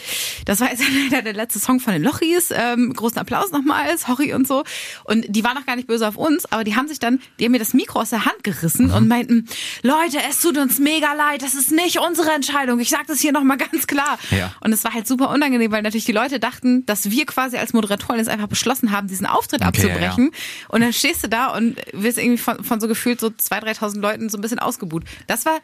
[0.45, 2.51] das war jetzt leider der letzte Song von den Lochis.
[2.55, 4.65] Ähm, großen Applaus nochmal, sorry und so.
[5.05, 7.45] Und die waren auch gar nicht böse auf uns, aber die haben sich dann, die
[7.45, 8.95] haben mir das Mikro aus der Hand gerissen Mhm.
[8.95, 9.49] und meinten,
[9.83, 12.81] Leute, es tut uns mega leid, das ist nicht unsere Entscheidung.
[12.81, 14.19] Ich sage das hier nochmal ganz klar.
[14.31, 14.55] Ja.
[14.61, 17.73] Und es war halt super unangenehm, weil natürlich die Leute dachten, dass wir quasi als
[17.73, 20.31] Moderatoren jetzt einfach beschlossen haben, diesen Auftritt Okay, abzubrechen.
[20.69, 24.01] Und dann stehst du da und wirst irgendwie von, von so gefühlt so 2.000, 3.000
[24.01, 25.05] Leuten so ein bisschen ausgebuht.
[25.27, 25.59] Das war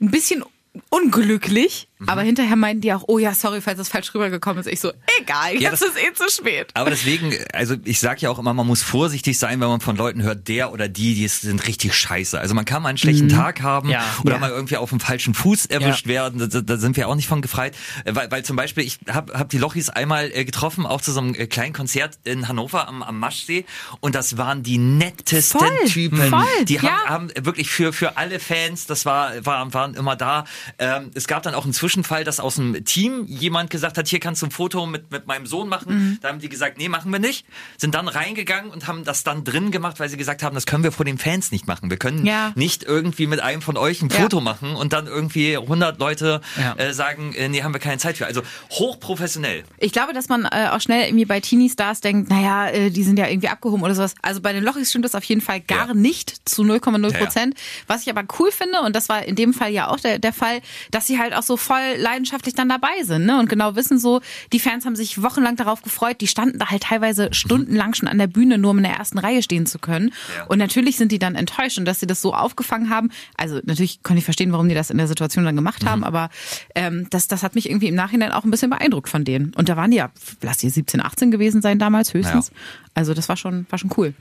[0.00, 0.44] ein bisschen
[0.90, 2.08] unglücklich, Mhm.
[2.08, 4.66] aber hinterher meinten die auch, oh ja, sorry, falls das falsch rübergekommen ist.
[4.66, 6.68] Ich so, egal, Ja, jetzt das- ist eh zu spät.
[6.74, 9.96] Aber deswegen, also ich sage ja auch immer, man muss vorsichtig sein, wenn man von
[9.96, 12.38] Leuten hört, der oder die, die sind richtig scheiße.
[12.38, 14.04] Also man kann mal einen schlechten Tag haben Ja.
[14.24, 14.38] oder Ja.
[14.38, 16.48] mal irgendwie auf dem falschen Fuß erwischt werden.
[16.50, 17.74] Da, da sind wir auch nicht von gefreit.
[18.04, 21.12] Äh, Weil, weil zum Beispiel, ich habe hab die Lochis einmal äh, getroffen, auch zu
[21.12, 23.64] so einem äh, kleinen Konzert in Hannover am, am Maschsee.
[24.00, 26.18] Und das waren die nettesten Voll, Typen.
[26.30, 27.08] voll, die haben, ja.
[27.08, 30.44] haben wirklich für, für alle Fans, das war, waren, waren immer da.
[30.78, 34.20] Ähm, es gab dann auch einen Zwischenfall, dass aus dem Team jemand gesagt hat, hier
[34.20, 35.94] kannst du ein Foto mit, mit meinem Sohn machen.
[36.10, 36.18] Mhm.
[36.20, 37.46] Da haben die gesagt, nee, machen wir nicht.
[37.78, 40.84] Sind dann reingegangen und haben das dann drin gemacht, weil sie gesagt haben, das können
[40.84, 41.88] wir vor den Fans nicht machen.
[41.88, 42.52] Wir können Ja.
[42.56, 44.16] nicht irgendwie mit einem von euch ein Ja.
[44.20, 46.74] Foto machen und dann irgendwie 100 Leute Ja.
[46.76, 48.26] äh, sagen, äh, nee, haben wir keine Zeit für.
[48.26, 49.64] Also hochprofessionell.
[49.78, 53.18] Ich glaube, dass man äh, auch schnell irgendwie bei Teenie-Stars denkt, naja, äh, die sind
[53.18, 54.14] ja irgendwie abgehoben oder sowas.
[54.20, 55.94] Also bei den Lochis stimmt das auf jeden Fall gar Ja.
[55.94, 57.24] nicht zu 0,0 Ja, ja.
[57.24, 57.54] Prozent.
[57.86, 60.32] Was ich aber cool finde, und das war in dem Fall ja auch der, der
[60.32, 63.38] Fall, dass sie halt auch so voll leidenschaftlich dann dabei sind ne?
[63.38, 64.20] und genau wissen so,
[64.52, 66.20] die Fans haben sich wochenlang darauf gefreut.
[66.20, 69.18] Die standen da halt teilweise stundenlang schon an der Bühne, nur um in der ersten
[69.18, 70.12] Reihe stehen zu können.
[70.36, 70.44] Ja.
[70.44, 73.10] Und natürlich sind die dann enttäuscht und dass sie das so aufgefangen haben.
[73.36, 76.30] Also natürlich kann ich verstehen, warum die das in der Situation dann gemacht haben, aber
[76.74, 79.52] ähm, das, das hat mich irgendwie im Nachhinein auch ein bisschen beeindruckt von denen.
[79.54, 80.10] Und da waren die ja,
[80.42, 82.52] lass die 17, 18 gewesen sein damals höchstens.
[82.94, 84.14] Also das war schon, war schon cool.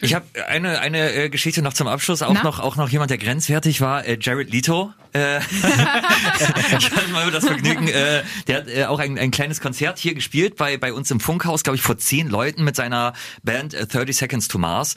[0.00, 2.42] Ich habe eine eine äh, Geschichte noch zum Abschluss, auch Na?
[2.42, 4.92] noch auch noch jemand, der grenzwertig war, äh, Jared Leto.
[5.12, 5.38] Äh,
[6.78, 10.14] ich hatte mal das Vergnügen, äh, der hat äh, auch ein, ein kleines Konzert hier
[10.14, 13.86] gespielt bei bei uns im Funkhaus, glaube ich, vor zehn Leuten mit seiner Band äh,
[13.86, 14.96] 30 Seconds to Mars.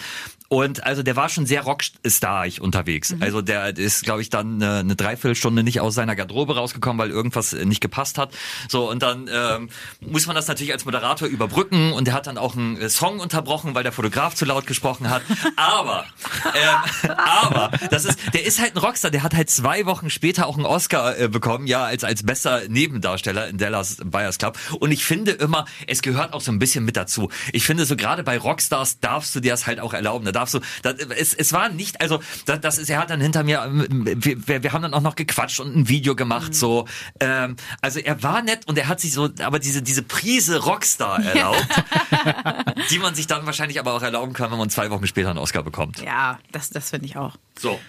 [0.49, 3.15] Und also der war schon sehr rockstarig unterwegs.
[3.19, 7.11] Also der ist, glaube ich, dann eine, eine Dreiviertelstunde nicht aus seiner Garderobe rausgekommen, weil
[7.11, 8.33] irgendwas äh, nicht gepasst hat.
[8.67, 9.69] So, und dann ähm,
[10.01, 13.19] muss man das natürlich als Moderator überbrücken und der hat dann auch einen äh, Song
[13.19, 15.21] unterbrochen, weil der Fotograf zu laut gesprochen hat.
[15.55, 16.05] Aber,
[16.55, 20.47] ähm, aber, das ist, der ist halt ein Rockstar, der hat halt zwei Wochen später
[20.47, 24.57] auch einen Oscar äh, bekommen, ja, als, als bester Nebendarsteller in Dallas Buyers Club.
[24.79, 27.29] Und ich finde immer, es gehört auch so ein bisschen mit dazu.
[27.53, 30.25] Ich finde so gerade bei Rockstars darfst du dir das halt auch erlauben.
[30.25, 33.21] Da darfst du, da, es, es war nicht, also das, das ist, er hat dann
[33.21, 36.87] hinter mir, wir, wir haben dann auch noch gequatscht und ein Video gemacht, so.
[37.19, 41.23] Ähm, also er war nett und er hat sich so, aber diese diese Prise Rockstar
[41.23, 41.67] erlaubt,
[42.89, 45.39] die man sich dann wahrscheinlich aber auch erlauben kann, wenn man zwei Wochen später einen
[45.39, 46.01] Oscar bekommt.
[46.01, 47.35] Ja, das, das finde ich auch.
[47.59, 47.79] So.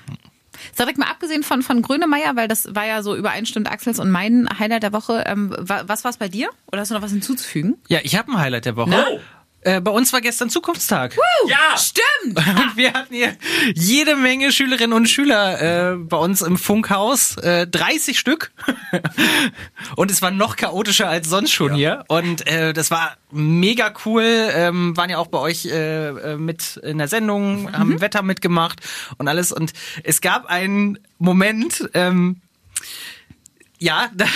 [0.76, 4.46] Cedric, mal abgesehen von, von Grönemeyer, weil das war ja so übereinstimmt Axels und mein
[4.58, 5.24] Highlight der Woche.
[5.26, 6.50] Ähm, wa- was war es bei dir?
[6.66, 7.78] Oder hast du noch was hinzuzufügen?
[7.88, 8.90] Ja, ich habe ein Highlight der Woche.
[8.90, 9.20] No.
[9.62, 11.16] Äh, bei uns war gestern Zukunftstag.
[11.46, 11.76] Ja!
[11.76, 12.36] Stimmt!
[12.36, 13.36] Und wir hatten hier
[13.74, 18.52] jede Menge Schülerinnen und Schüler äh, bei uns im Funkhaus, äh, 30 Stück.
[19.96, 22.04] und es war noch chaotischer als sonst schon hier.
[22.08, 24.24] Und äh, das war mega cool.
[24.24, 28.80] Ähm, waren ja auch bei euch äh, mit in der Sendung, haben Wetter mitgemacht
[29.18, 29.52] und alles.
[29.52, 29.72] Und
[30.04, 32.40] es gab einen Moment, ähm,
[33.80, 34.26] ja, da,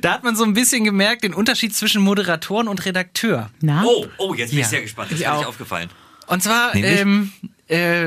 [0.00, 3.50] da hat man so ein bisschen gemerkt, den Unterschied zwischen Moderatoren und Redakteur.
[3.60, 3.84] Na?
[3.86, 4.70] Oh, oh, jetzt bin ich Ja.
[4.70, 5.12] sehr gespannt.
[5.12, 5.50] Das Ich ist mir nicht auch.
[5.50, 5.88] aufgefallen.
[6.28, 7.30] Und zwar ähm,
[7.66, 8.06] äh,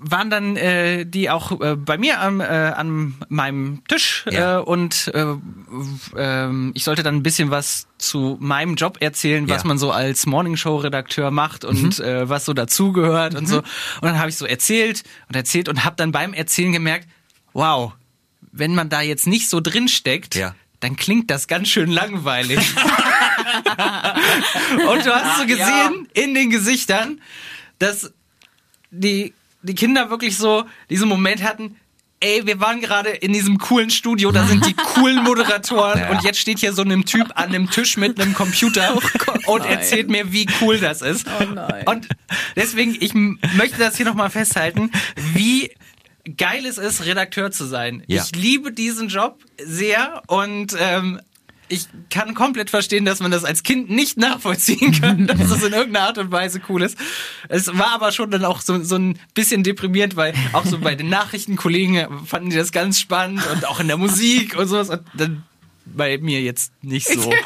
[0.00, 4.58] waren dann äh, die auch äh, bei mir am, äh, an meinem Tisch Ja.
[4.58, 5.34] äh, und äh,
[6.16, 9.68] ähm, ich sollte dann ein bisschen was zu meinem Job erzählen, was Ja.
[9.68, 13.58] man so als Morningshow-Redakteur macht und äh, was so dazugehört und so.
[13.58, 13.64] Und
[14.02, 17.08] dann habe ich so erzählt und erzählt und habe dann beim Erzählen gemerkt,
[17.52, 17.92] wow,
[18.56, 20.54] wenn man da jetzt nicht so drin steckt, Ja.
[20.80, 22.58] dann klingt das ganz schön langweilig.
[24.88, 27.20] Und du hast so gesehen in den Gesichtern,
[27.78, 28.12] dass
[28.90, 31.76] die, die Kinder wirklich so diesen Moment hatten,
[32.20, 36.10] ey, wir waren gerade in diesem coolen Studio, da sind die coolen Moderatoren Ja.
[36.10, 38.96] und jetzt steht hier so ein Typ an einem Tisch mit einem Computer
[39.46, 41.26] und erzählt mir, wie cool das ist.
[41.54, 41.84] nein.
[41.86, 42.08] Und
[42.56, 44.90] deswegen, ich möchte das hier nochmal festhalten,
[45.34, 45.70] wie
[46.36, 48.02] geil es ist, Redakteur zu sein.
[48.06, 48.22] Ja.
[48.22, 51.20] Ich liebe diesen Job sehr und ähm,
[51.68, 55.72] ich kann komplett verstehen, dass man das als Kind nicht nachvollziehen kann, dass das in
[55.72, 56.98] irgendeiner Art und Weise cool ist.
[57.48, 60.94] Es war aber schon dann auch so, so ein bisschen deprimierend, weil auch so bei
[60.94, 64.90] den Nachrichtenkollegen fanden die das ganz spannend und auch in der Musik und sowas.
[64.90, 65.42] Und dann
[65.84, 67.32] bei mir jetzt nicht so.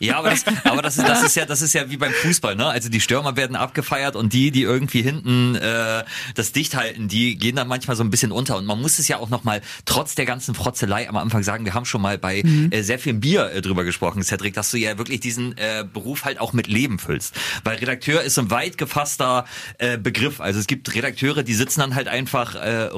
[0.00, 2.56] Ja, aber das, aber das ist, das ist ja, das ist ja wie beim Fußball,
[2.56, 2.66] ne?
[2.66, 6.02] Also die Stürmer werden abgefeiert und die, die irgendwie hinten äh,
[6.34, 8.56] das dicht halten, die gehen dann manchmal so ein bisschen unter.
[8.56, 11.64] Und man muss es ja auch noch mal trotz der ganzen Frotzelei am Anfang sagen,
[11.64, 14.76] wir haben schon mal bei äh, sehr viel Bier äh, drüber gesprochen, Cedric, dass du
[14.76, 17.34] ja wirklich diesen äh, Beruf halt auch mit Leben füllst.
[17.62, 19.44] Weil Redakteur ist ein weit gefasster
[19.78, 20.40] äh, Begriff.
[20.40, 22.88] Also es gibt Redakteure, die sitzen dann halt einfach äh,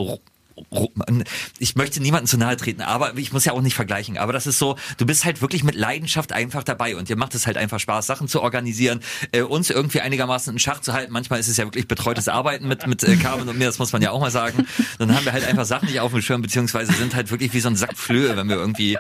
[1.59, 4.19] ich möchte niemanden zu nahe treten, aber ich muss ja auch nicht vergleichen.
[4.19, 7.35] Aber das ist so, du bist halt wirklich mit Leidenschaft einfach dabei und dir macht
[7.35, 9.01] es halt einfach Spaß, Sachen zu organisieren,
[9.33, 11.13] äh, uns irgendwie einigermaßen in Schach zu halten.
[11.13, 13.93] Manchmal ist es ja wirklich betreutes Arbeiten mit mit äh, Carmen und mir, das muss
[13.93, 14.67] man ja auch mal sagen.
[14.99, 17.61] Dann haben wir halt einfach Sachen nicht auf dem Schirm, beziehungsweise sind halt wirklich wie
[17.61, 18.99] so ein Sack Flöhe, wenn wir irgendwie, äh,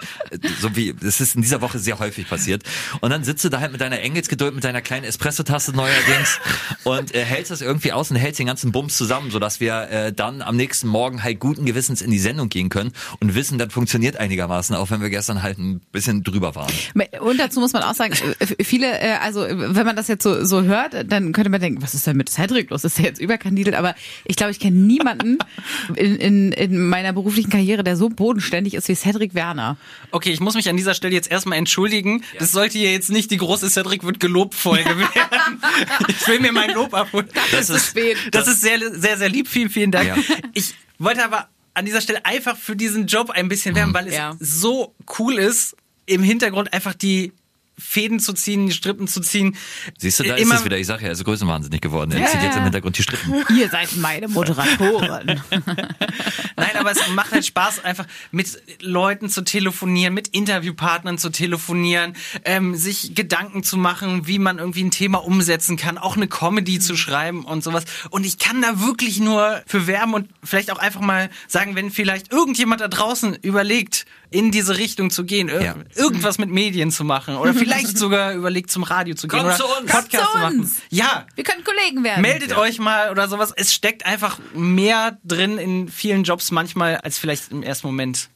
[0.60, 2.62] so wie, das ist in dieser Woche sehr häufig passiert.
[3.00, 6.40] Und dann sitzt du da halt mit deiner Engelsgeduld, mit deiner kleinen Espresso-Tasse neuerdings
[6.84, 10.12] und äh, hältst das irgendwie aus und hältst den ganzen Bums zusammen, sodass wir äh,
[10.12, 13.72] dann am nächsten Morgen halt guten Gewissens in die Sendung gehen können und wissen, das
[13.72, 16.72] funktioniert einigermaßen, auch wenn wir gestern halt ein bisschen drüber waren.
[17.20, 20.44] Und dazu muss man auch sagen, äh, viele, äh, also wenn man das jetzt so,
[20.44, 22.84] so hört, dann könnte man denken, was ist denn mit Cedric los?
[22.84, 23.76] Ist der jetzt überkandidelt?
[23.76, 25.38] Aber ich glaube, ich kenne niemanden
[25.94, 29.76] in, in, in meiner beruflichen Karriere, der so bodenständig ist wie Cedric Werner.
[30.10, 32.24] Okay, ich muss mich an dieser Stelle jetzt erstmal entschuldigen.
[32.38, 35.60] Das sollte hier jetzt nicht die große Cedric wird gelobt Folge werden.
[36.08, 37.28] ich will mir mein Lob abholen.
[37.52, 38.16] Das ist- spät.
[38.32, 39.48] Das ist sehr, sehr, sehr lieb.
[39.48, 40.08] Vielen, vielen Dank.
[40.08, 40.16] Ja.
[40.52, 44.14] Ich wollte aber an dieser Stelle einfach für diesen Job ein bisschen werben, weil es
[44.14, 44.36] Ja.
[44.38, 45.76] so cool ist,
[46.06, 47.32] im Hintergrund einfach die
[47.78, 49.56] Fäden zu ziehen, die Strippen zu ziehen.
[49.98, 50.78] Siehst du, da Immer- ist es wieder.
[50.78, 52.12] Ich sage ja, er ist größenwahnsinnig geworden.
[52.12, 53.34] Er zieht jetzt im Hintergrund die Strippen.
[53.56, 55.42] Ihr seid meine Moderatoren.
[56.56, 62.14] Nein, aber es macht halt Spaß, einfach mit Leuten zu telefonieren, mit Interviewpartnern zu telefonieren,
[62.44, 66.78] ähm, sich Gedanken zu machen, wie man irgendwie ein Thema umsetzen kann, auch eine Comedy
[66.78, 67.84] zu schreiben und sowas.
[68.10, 71.90] Und ich kann da wirklich nur für werben und vielleicht auch einfach mal sagen, wenn
[71.90, 75.74] vielleicht irgendjemand da draußen überlegt, in diese Richtung zu gehen, ir Ja.
[75.94, 79.56] irgendwas mit Medien zu machen oder vielleicht sogar überlegt zum Radio zu gehen Kommt oder
[79.56, 79.90] zu uns.
[79.90, 80.60] Podcast Kommt zu zu machen.
[80.60, 80.76] uns.
[80.90, 82.22] Ja, Wir können Kollegen werden.
[82.22, 83.52] meldet euch mal oder sowas.
[83.56, 88.28] Es steckt einfach mehr drin in vielen Jobs manchmal, als vielleicht im ersten Moment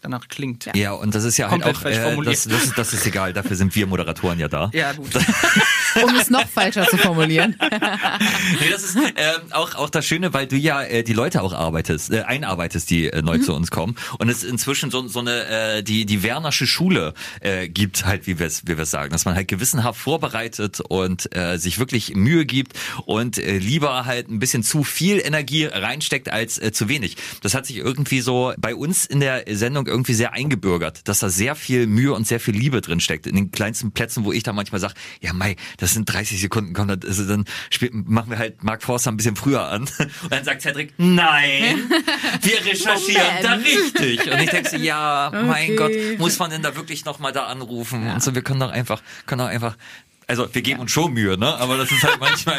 [0.00, 0.70] danach klingt.
[0.74, 2.34] Ja, und das ist ja halt auch, falsch äh, formuliert.
[2.34, 4.70] das, das, ist, das ist egal, dafür sind wir Moderatoren ja da.
[4.72, 5.10] Ja, gut.
[6.02, 7.56] Um es noch falscher zu formulieren.
[7.60, 11.52] Nee, das ist ähm, auch, auch das Schöne, weil du ja äh, die Leute auch
[11.52, 13.96] arbeitest, äh, einarbeitest, die äh, neu zu uns kommen.
[14.18, 18.38] Und es inzwischen so, so eine, äh, die, die Wernersche Schule äh, gibt halt, wie
[18.38, 22.14] wir es wie wir es sagen, dass man halt gewissenhaft vorbereitet und äh, sich wirklich
[22.14, 26.88] Mühe gibt und äh, lieber halt ein bisschen zu viel Energie reinsteckt als äh, zu
[26.88, 27.16] wenig.
[27.42, 31.28] Das hat sich irgendwie so bei uns in der Sendung irgendwie sehr eingebürgert, dass da
[31.28, 33.26] sehr viel Mühe und sehr viel Liebe drin steckt.
[33.26, 36.72] In den kleinsten Plätzen, wo ich da manchmal sage, ja Mai, das sind 30 Sekunden,
[36.72, 39.82] komm, das ist, dann spiel, machen wir halt Mark Forster ein bisschen früher an.
[40.22, 41.90] Und dann sagt Cedric, nein,
[42.42, 44.30] wir recherchieren da richtig.
[44.30, 45.76] Und ich denke so, ja, mein Okay.
[45.76, 48.06] Gott, muss man denn da wirklich nochmal da anrufen?
[48.08, 49.76] Und so, wir können doch einfach, können doch einfach,
[50.30, 51.54] also wir geben uns schon Mühe, ne?
[51.58, 52.58] Aber das ist halt manchmal,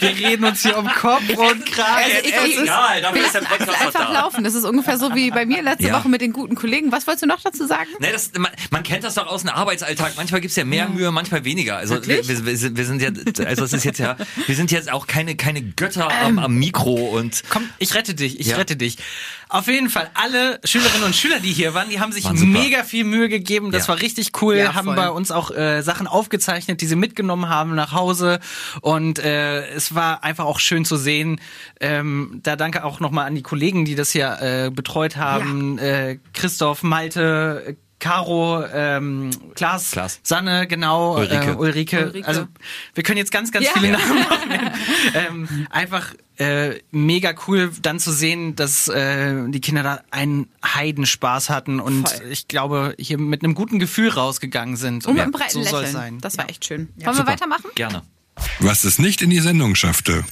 [0.00, 2.04] Wir reden uns hier um Kopf und Kragen.
[2.04, 4.12] Also ich- es ist- egal, dafür wir ist der Podcast einfach da.
[4.12, 4.44] laufen.
[4.44, 5.98] Das ist ungefähr so wie bei mir letzte Ja.
[5.98, 6.92] Woche mit den guten Kollegen.
[6.92, 7.88] Was wolltest du noch dazu sagen?
[8.00, 10.12] Ne, das, man, man kennt das doch aus dem Arbeitsalltag.
[10.16, 11.76] Manchmal gibt's ja mehr Mühe, manchmal weniger.
[11.78, 13.10] Also wir, wir, wir, sind- ja,
[13.46, 14.16] also es ist jetzt ja,
[14.46, 18.38] wir sind jetzt auch keine keine Götter am, am Mikro und Komm, ich rette dich,
[18.40, 18.56] ich Ja.
[18.56, 18.98] rette dich.
[19.48, 22.82] Auf jeden Fall, alle Schülerinnen und Schüler, die hier waren, die haben sich Waren mega
[22.82, 23.70] viel Mühe gegeben.
[23.70, 23.88] Das Ja.
[23.94, 24.56] war richtig cool.
[24.56, 24.96] Ja, haben voll.
[24.96, 28.40] bei uns auch äh, Sachen aufgezeichnet, die sie mitgenommen haben nach Hause.
[28.80, 31.40] Und äh, es war einfach auch schön zu sehen.
[31.80, 35.78] Ähm, da danke auch nochmal an die Kollegen, die das hier äh, betreut haben.
[35.78, 40.20] Äh, Christoph, Malte, Caro, ähm, Klaas, Klaas.
[40.22, 41.52] Sanne, genau, Ulrike.
[41.52, 42.04] Äh, Ulrike.
[42.08, 42.28] Ulrike.
[42.28, 42.46] Also
[42.92, 43.72] wir können jetzt ganz, ganz Ja.
[43.72, 43.98] viele Ja.
[43.98, 44.70] Namen noch nennen.
[45.14, 51.48] ähm, einfach äh, mega cool, dann zu sehen, dass äh, die Kinder da einen Heidenspaß
[51.48, 52.26] hatten und Voll.
[52.30, 55.06] ich glaube, hier mit einem guten Gefühl rausgegangen sind.
[55.06, 55.92] Und mit Ja, einem breiten so soll es Lächeln.
[55.94, 56.18] sein.
[56.20, 56.88] Das war echt schön.
[56.96, 57.26] Wollen wir Super.
[57.28, 57.70] weitermachen?
[57.74, 58.02] Gerne.
[58.60, 60.24] Was es nicht in die Sendung schaffte.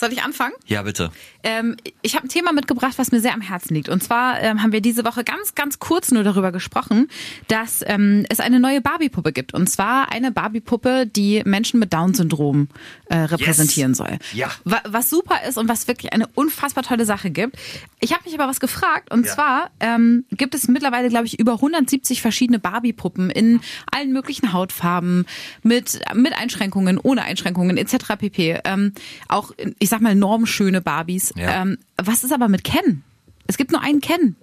[0.00, 0.54] Soll ich anfangen?
[0.66, 1.12] Ja, bitte.
[1.42, 3.90] Ähm, ich habe ein Thema mitgebracht, was mir sehr am Herzen liegt.
[3.90, 7.08] Und zwar ähm, haben wir diese Woche ganz, ganz kurz nur darüber gesprochen,
[7.48, 9.52] dass ähm, es eine neue Barbie-Puppe gibt.
[9.52, 12.68] Und zwar eine Barbie-Puppe, die Menschen mit Down-Syndrom
[13.10, 14.18] äh, repräsentieren soll.
[14.32, 14.50] Ja.
[14.64, 17.56] Wa was super ist und was wirklich eine unfassbar tolle Sache gibt.
[18.00, 19.12] Ich habe mich aber was gefragt.
[19.12, 19.32] Und Ja.
[19.34, 23.60] zwar ähm, gibt es mittlerweile, glaube ich, über 170 verschiedene Barbie-Puppen in
[23.92, 25.26] allen möglichen Hautfarben,
[25.62, 28.16] mit, mit Einschränkungen, ohne Einschränkungen etc.
[28.18, 28.60] pp.
[28.64, 28.92] Ähm,
[29.28, 31.32] auch, ich sag mal, normschöne Barbies.
[31.36, 31.62] Ja.
[31.62, 33.04] Ähm, was ist aber mit Ken?
[33.46, 34.36] Es gibt nur einen Ken.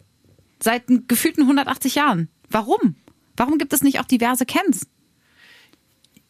[0.62, 2.30] Seit gefühlten 180 Jahren.
[2.50, 2.96] Warum?
[3.36, 4.88] Warum gibt es nicht auch diverse Kens?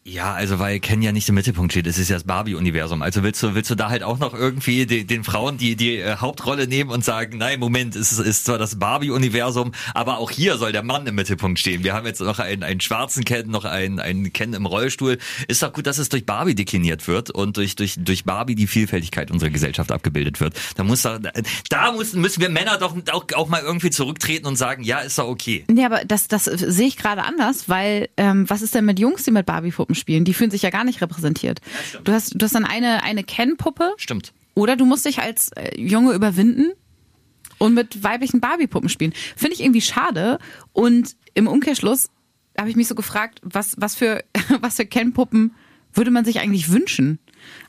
[0.08, 3.02] Ja, also weil Ken ja nicht im Mittelpunkt steht, es ist ja das Barbie-Universum.
[3.02, 5.98] Also willst du, willst du da halt auch noch irgendwie den, den Frauen die, die
[5.98, 10.58] äh, Hauptrolle nehmen und sagen, nein, Moment, es ist, zwar das Barbie-Universum, aber auch hier
[10.58, 11.84] soll der Mann im Mittelpunkt stehen.
[11.84, 15.17] Wir haben jetzt noch einen, einen schwarzen Ken, noch einen, einen Ken im Rollstuhl.
[15.50, 18.67] Ist doch gut, dass es durch Barbie dekliniert wird und durch, durch, durch Barbie die
[18.67, 20.54] Vielfältigkeit unserer Gesellschaft abgebildet wird.
[20.78, 21.20] Da muss da,
[21.67, 25.20] da müssen, müssen wir Männer doch auch, auch mal irgendwie zurücktreten und sagen, ja, ist
[25.20, 25.65] doch okay.
[25.70, 29.24] Nee, aber das, das sehe ich gerade anders, weil ähm, was ist denn mit Jungs,
[29.24, 30.25] die mit Barbie-Puppen spielen?
[30.25, 31.60] Die fühlen sich ja gar nicht repräsentiert.
[32.03, 34.33] du hast, du hast dann eine, eine Ken-Puppe Stimmt.
[34.55, 36.71] oder du musst dich als äh, Junge überwinden
[37.57, 39.13] und mit weiblichen Barbie-Puppen spielen.
[39.36, 40.39] Finde ich irgendwie schade.
[40.73, 42.10] Und im Umkehrschluss
[42.57, 44.23] habe ich mich so gefragt, was, was für,
[44.62, 45.55] was für Ken-Puppen
[45.93, 47.19] würde man sich eigentlich wünschen?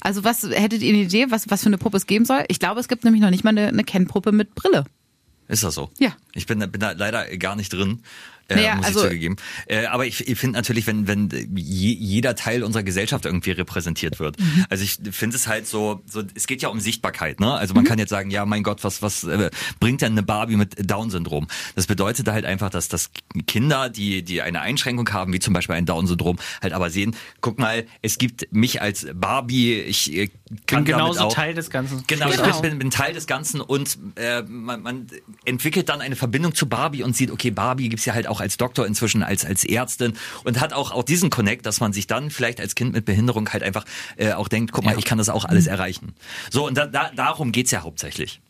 [0.00, 2.44] Also was hättet ihr eine Idee, was, was für eine Puppe es geben soll?
[2.48, 4.84] Ich glaube, es gibt nämlich noch nicht mal eine, eine Ken-Puppe mit Brille.
[5.48, 5.90] Ist das so?
[5.98, 6.14] Ja.
[6.34, 8.02] Ich bin, bin da leider gar nicht drin.
[8.48, 9.36] Äh, Naja, muss also- ich zugegeben.
[9.66, 14.18] Äh, aber ich, ich finde natürlich, wenn, wenn je, jeder Teil unserer Gesellschaft irgendwie repräsentiert
[14.18, 14.40] wird.
[14.40, 14.64] Mhm.
[14.70, 17.52] Also ich finde es halt so, so, es geht ja um Sichtbarkeit, ne?
[17.52, 17.78] Also Mhm.
[17.78, 20.90] man kann jetzt sagen, ja, mein Gott, was, was äh, bringt denn eine Barbie mit
[20.90, 21.46] Down-Syndrom?
[21.74, 23.10] Das bedeutet halt einfach, dass, dass
[23.46, 27.58] Kinder, die, die eine Einschränkung haben, wie zum Beispiel ein Down-Syndrom, halt aber sehen, guck
[27.58, 30.30] mal, es gibt mich als Barbie, ich äh,
[30.66, 32.04] Bin genauso auch, Teil des Ganzen.
[32.06, 32.48] Genau, Genau.
[32.48, 35.06] ich bin, bin Teil des Ganzen und äh, man, man
[35.44, 38.56] entwickelt dann eine Verbindung zu Barbie und sieht, okay, Barbie gibt's ja halt auch als
[38.56, 42.30] Doktor inzwischen, als, als Ärztin und hat auch, auch diesen Connect, dass man sich dann
[42.30, 43.84] vielleicht als Kind mit Behinderung halt einfach
[44.16, 46.14] äh, auch denkt, guck mal, ich kann das auch alles erreichen.
[46.50, 48.40] So, und da, da, darum geht's ja hauptsächlich.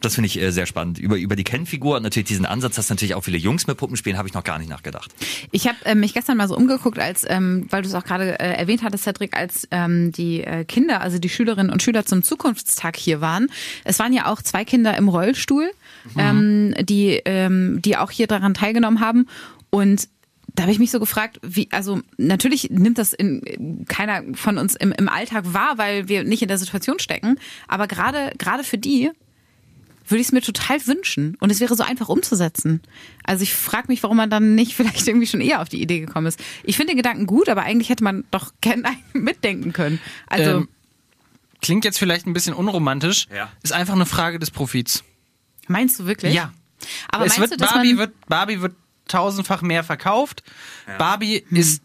[0.00, 0.98] Das finde ich äh, sehr spannend.
[0.98, 3.96] Über, über die Ken-Figur und natürlich diesen Ansatz, dass natürlich auch viele Jungs mit Puppen
[3.96, 5.14] spielen, habe ich noch gar nicht nachgedacht.
[5.52, 8.38] Ich habe äh, mich gestern mal so umgeguckt, als ähm, weil du es auch gerade
[8.38, 12.22] äh, erwähnt hattest, Cedric, als ähm, die äh, Kinder, also die Schülerinnen und Schüler zum
[12.22, 13.48] Zukunftstag hier waren.
[13.84, 15.70] Es waren ja auch zwei Kinder im Rollstuhl,
[16.18, 19.26] ähm, die ähm, die auch hier daran teilgenommen haben
[19.70, 20.08] und
[20.54, 24.74] da habe ich mich so gefragt, wie, also natürlich nimmt das in keiner von uns
[24.74, 27.38] im, im Alltag wahr, weil wir nicht in der Situation stecken.
[27.68, 29.10] Aber gerade gerade für die
[30.08, 31.36] würde ich es mir total wünschen.
[31.40, 32.80] Und es wäre so einfach umzusetzen.
[33.24, 36.00] Also ich frage mich, warum man dann nicht vielleicht irgendwie schon eher auf die Idee
[36.00, 36.40] gekommen ist.
[36.64, 40.00] Ich finde den Gedanken gut, aber eigentlich hätte man doch gerne mitdenken können.
[40.26, 40.68] Also Ähm,
[41.62, 43.26] Klingt jetzt vielleicht ein bisschen unromantisch.
[43.34, 43.50] Ja.
[43.62, 45.02] Ist einfach eine Frage des Profits.
[45.68, 46.34] meinst du wirklich?
[46.34, 46.52] Ja.
[47.08, 48.74] Aber es meinst wird, du, dass Barbie, man, wird, Barbie wird
[49.08, 50.42] tausendfach mehr verkauft.
[50.98, 51.56] Barbie Hm.
[51.56, 51.82] ist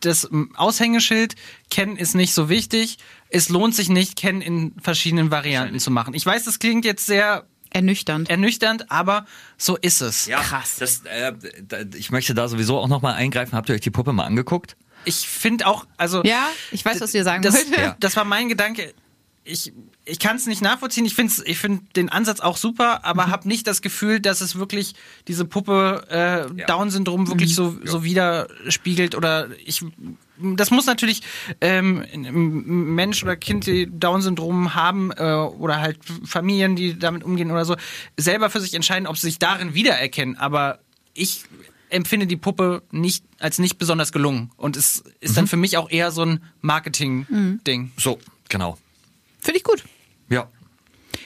[0.00, 1.36] das Aushängeschild.
[1.70, 2.98] Ken ist nicht so wichtig.
[3.28, 6.14] Es lohnt sich nicht, Ken in verschiedenen Varianten zu machen.
[6.14, 8.28] Ich weiß, das klingt jetzt sehr ernüchternd?
[8.28, 10.26] ernüchternd, aber so ist es.
[10.26, 10.76] Ja, Krass.
[10.78, 11.32] Das, äh,
[11.62, 13.56] da, ich möchte da sowieso auch nochmal eingreifen.
[13.56, 14.76] Habt ihr euch die Puppe mal angeguckt?
[15.04, 16.22] Ich finde auch, also.
[16.24, 17.78] Ja, ich weiß, was ihr sagen das, wollt.
[17.78, 17.96] ja.
[18.00, 18.92] das war mein Gedanke.
[19.50, 19.72] Ich,
[20.04, 21.04] ich kann es nicht nachvollziehen.
[21.04, 23.30] Ich finde ich find den Ansatz auch super, aber Mhm.
[23.32, 24.94] habe nicht das Gefühl, dass es wirklich
[25.28, 26.66] diese Puppe äh, Ja.
[26.66, 27.28] Down-Syndrom Mhm.
[27.28, 29.14] wirklich so, so widerspiegelt.
[29.14, 29.84] Oder ich.
[30.56, 31.22] Das muss natürlich
[31.60, 32.22] ähm, ein
[32.94, 37.76] Mensch oder Kind, die Down-Syndrom haben äh, oder halt Familien, die damit umgehen oder so,
[38.16, 40.36] selber für sich entscheiden, ob sie sich darin wiedererkennen.
[40.38, 40.78] Aber
[41.12, 41.44] ich
[41.90, 45.34] empfinde die Puppe nicht als nicht besonders gelungen und es ist Mhm.
[45.34, 47.90] dann für mich auch eher so ein Marketing-Ding.
[47.98, 48.78] So, genau.
[49.42, 49.82] Finde ich gut.
[50.28, 50.48] Ja.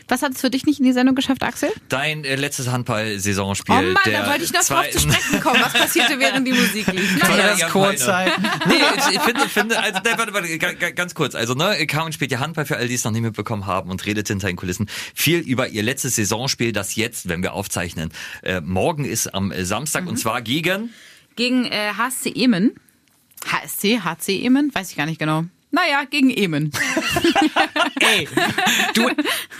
[0.08, 1.70] Was hat es für dich nicht in die Sendung geschafft, Axel?
[1.88, 3.74] Dein äh, letztes Handball-Saisonspiel.
[3.74, 5.60] Oh Mann, der da wollte ich noch drauf zu sprechen kommen.
[5.62, 7.16] Was passierte, während die Musik lief?
[7.22, 7.48] Naja.
[7.48, 8.32] das Jan Kurzzeit.
[8.66, 11.34] Nee, ich, ich finde, finde, also, ne, warte, warte, ga- ga- ganz kurz.
[11.34, 14.04] Also, ne, Carmen spielt ja Handball für alle, die es noch nicht mitbekommen haben und
[14.04, 18.10] redet hinter den Kulissen viel über ihr letztes Saisonspiel, das jetzt, wenn wir aufzeichnen,
[18.42, 20.90] äh, morgen ist am äh, Samstag und zwar gegen,
[21.36, 22.72] Gegen äh, HSC Emen.
[23.50, 24.74] HSC, HC Emen?
[24.74, 25.44] Weiß ich gar nicht genau.
[25.74, 26.70] Naja, gegen Emen.
[28.00, 28.28] Ey,
[28.94, 29.08] du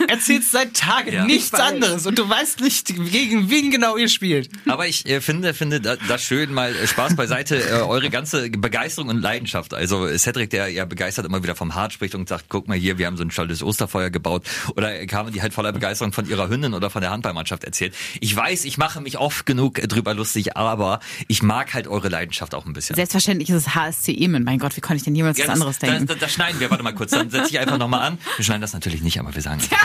[0.07, 1.25] erzählst seit Tagen Ja.
[1.25, 4.49] nichts anderes und du weißt nicht, gegen wen genau ihr spielt.
[4.67, 8.49] aber ich äh, finde, finde da- das schön, mal äh, Spaß beiseite, äh, eure ganze
[8.49, 9.73] Begeisterung und Leidenschaft.
[9.73, 12.77] Also äh, Cedric, der ja begeistert immer wieder vom Hart spricht und sagt, guck mal
[12.77, 14.45] hier, wir haben so ein stolzes Osterfeuer gebaut.
[14.75, 17.93] Oder Carmen, die halt voller Begeisterung von ihrer Hündin oder von der Handballmannschaft erzählt.
[18.21, 22.07] Ich weiß, ich mache mich oft genug äh, drüber lustig, aber ich mag halt eure
[22.09, 22.95] Leidenschaft auch ein bisschen.
[22.95, 24.43] Selbstverständlich ist es HSC Emen.
[24.43, 26.04] Mein Gott, wie konnte ich denn jemals Ja, was anderes das, denken?
[26.05, 28.17] Das, das schneiden wir, warte mal kurz, dann setze ich einfach nochmal an.
[28.37, 29.69] Wir schneiden das natürlich nicht, aber wir sagen es.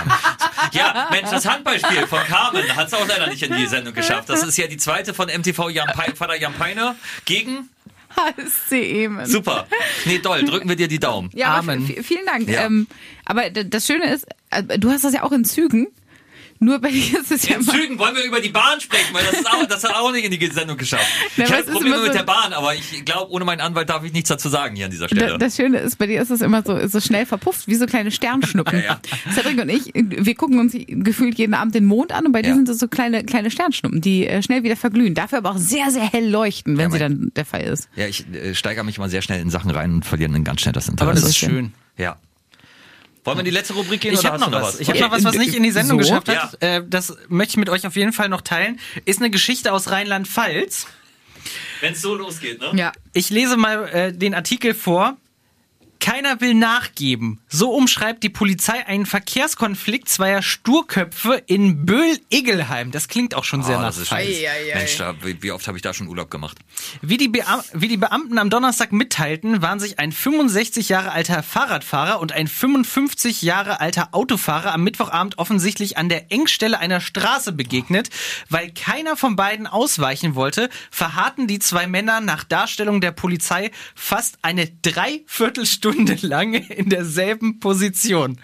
[0.73, 4.29] Ja, Mensch, das Handballspiel von Carmen hat es auch leider nicht in die Sendung geschafft.
[4.29, 7.71] Das ist ja die zweite von MTV Jan Pe Vater Jan Peiner gegen.
[8.17, 9.27] HSC Emen.
[9.27, 9.67] Super.
[10.05, 11.31] Nee, doll, drücken wir dir die Daumen.
[11.35, 11.87] Ja, Amen.
[12.03, 12.49] vielen Dank.
[12.49, 12.67] Ja.
[12.67, 12.87] Ähm,
[13.25, 15.89] aber das Schöne ist, äh, du hast das ja auch in Zügen.
[16.63, 17.73] Nur bei dir ist es ja In immer...
[17.73, 20.27] Zügen wollen wir über die Bahn sprechen, weil das, ist auch, das hat auch nicht
[20.27, 21.07] in die Sendung geschafft.
[21.37, 24.05] Na, Ich habe Probleme so- mit der Bahn, aber ich glaube, ohne meinen Anwalt darf
[24.05, 25.39] ich nichts dazu sagen hier an dieser Da- Stelle.
[25.39, 28.11] Das Schöne ist, bei dir ist es immer so, so schnell verpufft, wie so kleine
[28.11, 28.83] Sternschnuppen.
[28.85, 29.01] Ja,
[29.33, 32.51] Cedric und ich, wir gucken uns gefühlt jeden Abend den Mond an und bei dir
[32.51, 32.55] Ja.
[32.57, 35.15] sind es so kleine, kleine Sternschnuppen, die äh, schnell wieder verglühen.
[35.15, 37.89] Dafür aber auch sehr, sehr hell leuchten, wenn Ja, sie mein- dann der Fall ist.
[37.97, 40.61] Ja, ich äh, steigere mich mal sehr schnell in Sachen rein und verliere dann ganz
[40.61, 41.11] schnell das Interesse.
[41.11, 41.73] Aber das ist schön.
[41.97, 42.17] Ja.
[43.31, 44.81] Wollen wir in die letzte Rubrik gehen Ich oder habe noch du was.
[44.81, 46.09] Ich habe noch was, was nicht in die Sendung So?
[46.09, 46.63] geschafft hat.
[46.63, 48.79] Äh, das möchte ich mit euch auf jeden Fall noch teilen.
[49.05, 50.87] Ist eine Geschichte aus Rheinland-Pfalz.
[51.81, 52.71] Wenn es so losgeht, ne?
[52.75, 52.93] Ja.
[53.13, 55.17] Ich lese mal äh, den Artikel vor.
[56.11, 57.39] Keiner will nachgeben.
[57.49, 62.91] So umschreibt die Polizei einen Verkehrskonflikt zweier Sturköpfe in Böhl-Iggelheim.
[62.91, 63.95] Das klingt auch schon sehr Oh, nach.
[64.11, 64.75] Ei, ei, ei.
[64.75, 66.59] Mensch, da, wie, wie oft habe ich da schon Urlaub gemacht?
[67.01, 67.45] Wie die, Beam
[67.75, 72.49] wie die Beamten am Donnerstag mitteilten, waren sich ein 65 Jahre alter Fahrradfahrer und ein
[72.49, 78.11] 55 Jahre alter Autofahrer am Mittwochabend offensichtlich an der Engstelle einer Straße begegnet.
[78.49, 84.41] Weil keiner von beiden ausweichen wollte, verharrten die zwei Männer nach Darstellung der Polizei fast
[84.43, 88.41] eine Dreiviertelstunde lang in derselben Position.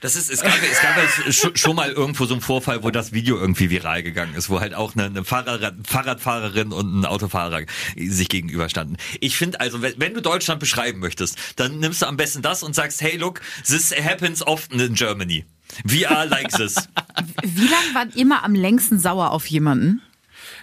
[0.00, 3.12] Das ist, es gab, es gab ja schon- mal irgendwo so einen Vorfall, wo das
[3.12, 7.62] Video irgendwie viral gegangen ist, wo halt auch eine, eine Fahrrad, Fahrradfahrerin und ein Autofahrer
[7.96, 8.96] sich gegenüberstanden.
[9.18, 12.62] Ich finde also, wenn, wenn du Deutschland beschreiben möchtest, dann nimmst du am besten das
[12.62, 15.44] und sagst, hey look, this happens often in Germany.
[15.82, 16.76] We are like this.
[17.42, 20.00] Wie lange waren immer am längsten sauer auf jemanden?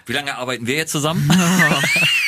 [0.06, 1.30] Wie lange arbeiten wir jetzt zusammen?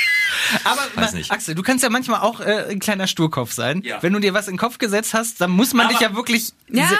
[0.64, 1.30] Aber Weiß nicht.
[1.30, 3.82] Axel, du kannst ja manchmal auch äh, ein kleiner Sturkopf sein.
[3.82, 4.02] Ja.
[4.02, 6.14] Wenn du dir was in den Kopf gesetzt hast, dann muss man Aber- dich ja
[6.14, 6.52] wirklich.
[6.70, 6.90] Ja?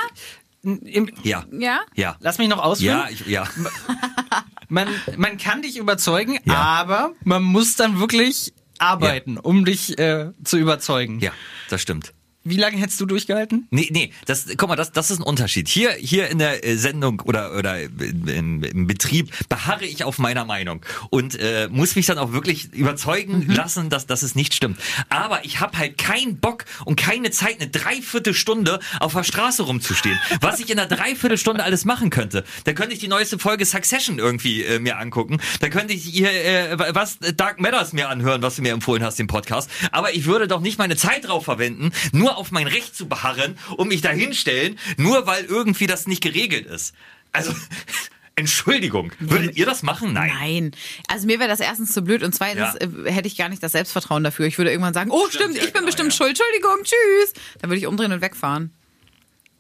[0.63, 1.45] Im, Ja.
[1.53, 1.81] Ja?
[1.95, 2.17] Ja.
[2.21, 2.99] Lass mich noch ausführen.
[2.99, 3.45] Ja, ich, ja.
[4.71, 6.55] Man, man kann dich überzeugen, Ja.
[6.57, 11.21] aber man muss dann wirklich arbeiten, um dich äh, zu überzeugen.
[11.21, 11.31] Ja,
[11.71, 12.13] das stimmt.
[12.49, 13.67] Wie lange hättest du durchgehalten?
[13.71, 15.69] Nee, nee, das, guck mal, das, das ist ein Unterschied.
[15.69, 20.45] Hier, hier in der äh, Sendung oder, oder im, im Betrieb beharre ich auf meiner
[20.45, 24.81] Meinung und äh, muss mich dann auch wirklich überzeugen lassen, dass, dass es nicht stimmt.
[25.09, 30.19] Aber ich habe halt keinen Bock und keine Zeit, eine Dreiviertelstunde auf der Straße rumzustehen.
[30.41, 32.45] Was ich in einer Dreiviertelstunde alles machen könnte.
[32.65, 35.41] Da könnte ich die neueste Folge Succession irgendwie äh, mir angucken.
[35.61, 39.19] Da könnte ich hier äh, was Dark Matters mir anhören, was du mir empfohlen hast,
[39.19, 39.71] den Podcast.
[39.93, 43.59] Aber ich würde doch nicht meine Zeit drauf verwenden, nur auf mein Recht zu beharren
[43.77, 46.95] und mich dahinstellen, nur weil irgendwie das nicht geregelt ist.
[47.33, 47.53] Also,
[48.37, 49.13] Entschuldigung.
[49.19, 50.13] Würdet ihr das machen?
[50.13, 50.31] Nein.
[50.39, 50.71] Nein.
[51.09, 53.07] Also mir wäre das erstens zu blöd und zweitens Ja.
[53.07, 54.47] äh, hätte ich gar nicht das Selbstvertrauen dafür.
[54.47, 56.17] Ich würde irgendwann sagen, oh stimmt, ja, ich bin genau, bestimmt ja.
[56.17, 57.33] schuld, Entschuldigung, tschüss.
[57.61, 58.73] Dann würde ich umdrehen und wegfahren.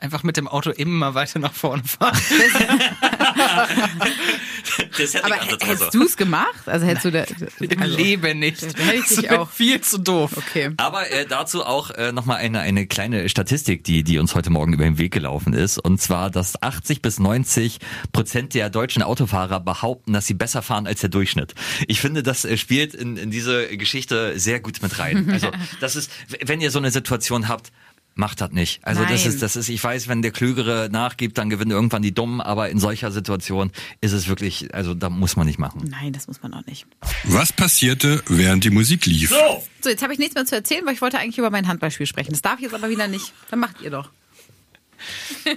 [0.00, 2.16] Einfach mit dem Auto immer weiter nach vorne fahren.
[4.96, 6.66] Das hätte Aber hättest du es gemacht?
[6.66, 7.24] Also hättest du da,
[7.60, 8.62] Im also, Leben nicht.
[8.62, 10.32] da hätte ich Das dich auch- viel zu doof.
[10.36, 10.70] Okay.
[10.76, 14.72] Aber äh, dazu auch äh, nochmal eine, eine kleine Statistik, die, die uns heute Morgen
[14.72, 15.78] über den Weg gelaufen ist.
[15.78, 17.78] Und zwar, dass 80 bis 90
[18.12, 21.54] Prozent der deutschen Autofahrer behaupten, dass sie besser fahren als der Durchschnitt.
[21.86, 25.28] Ich finde, das äh, spielt in, in diese Geschichte sehr gut mit rein.
[25.38, 26.10] Also das ist,
[26.44, 27.70] wenn ihr so eine Situation habt,
[28.18, 28.84] Macht das nicht.
[28.84, 29.28] Also das Nein.
[29.28, 32.68] ist, das ist, ich weiß, wenn der Klügere nachgibt, dann gewinnen irgendwann die Dummen, aber
[32.68, 35.84] in solcher Situation ist es wirklich, also da muss man nicht machen.
[35.88, 36.84] Nein, das muss man auch nicht.
[37.22, 39.30] Was passierte, während die Musik lief?
[39.30, 39.62] So!
[39.82, 42.06] So, jetzt habe ich nichts mehr zu erzählen, weil ich wollte eigentlich über mein Handballspiel
[42.06, 42.32] sprechen.
[42.32, 43.32] Das darf ich jetzt aber wieder nicht.
[43.52, 44.10] Dann macht ihr doch.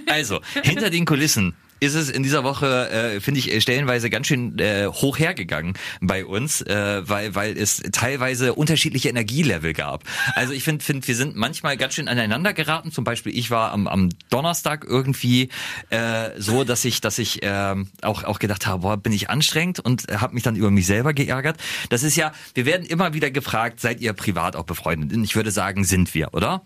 [0.08, 4.28] Also, hinter den Kulissen ist es in dieser Woche, äh, finde ich, äh, stellenweise ganz
[4.28, 10.04] schön äh, hoch hergegangen bei uns, äh, weil, weil es teilweise unterschiedliche Energielevel gab.
[10.36, 12.92] Also ich finde, find, wir sind manchmal ganz schön aneinander geraten.
[12.92, 15.48] Zum Beispiel, ich war am, am Donnerstag irgendwie
[15.90, 19.80] äh, so, dass ich, dass ich ähm, auch, auch gedacht habe, boah, bin ich anstrengend
[19.80, 21.56] und habe mich dann über mich selber geärgert.
[21.88, 25.16] Das ist ja, wir werden immer wieder gefragt, seid ihr privat auch befreundet?
[25.16, 26.62] Und ich würde sagen, sind wir, oder?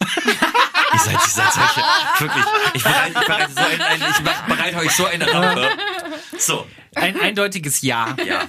[0.96, 1.82] Ihr seid, ihr seid solche,
[2.18, 5.68] wirklich, ich bereite, ich bereite, so ein, ein, ich bereite euch so eine Rampe.
[6.38, 8.16] So, Ein eindeutiges Ja.
[8.26, 8.40] ja.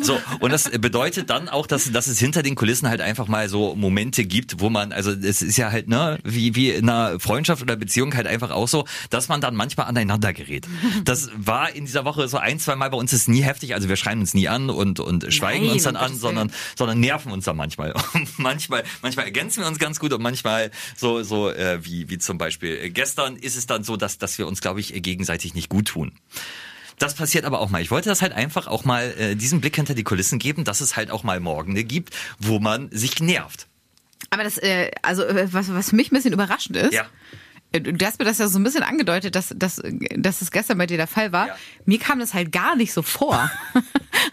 [0.00, 3.48] So, und das bedeutet dann auch, dass, dass es hinter den Kulissen halt einfach mal
[3.48, 7.18] so Momente gibt, wo man, also es ist ja halt, ne, wie, wie in einer
[7.18, 10.68] Freundschaft oder Beziehung halt einfach auch so, dass man dann manchmal aneinander gerät.
[11.04, 13.88] Das war in dieser Woche so ein, zwei Mal bei uns ist nie heftig, also
[13.88, 17.32] wir schreien uns nie an und, und schweigen Nein, uns dann an, sondern, sondern nerven
[17.32, 17.92] uns dann manchmal.
[18.12, 22.18] Und manchmal, manchmal ergänzen wir uns ganz gut und manchmal so, so äh, wie, wie
[22.18, 25.68] zum Beispiel gestern ist es dann so, dass, dass wir uns, glaube ich, gegenseitig nicht
[25.68, 26.12] gut tun.
[27.00, 27.80] Das passiert aber auch mal.
[27.80, 30.82] Ich wollte das halt einfach auch mal äh, diesen Blick hinter die Kulissen geben, dass
[30.82, 33.66] es halt auch mal Morgende gibt, wo man sich nervt.
[34.28, 37.06] Aber das, äh, also äh, was, was für mich ein bisschen überraschend ist, Ja.
[37.72, 39.80] Äh, du hast mir das ja so ein bisschen angedeutet, dass, dass,
[40.16, 41.48] dass es gestern bei dir der Fall war.
[41.48, 41.56] Ja.
[41.84, 43.50] Mir kam das halt gar nicht so vor.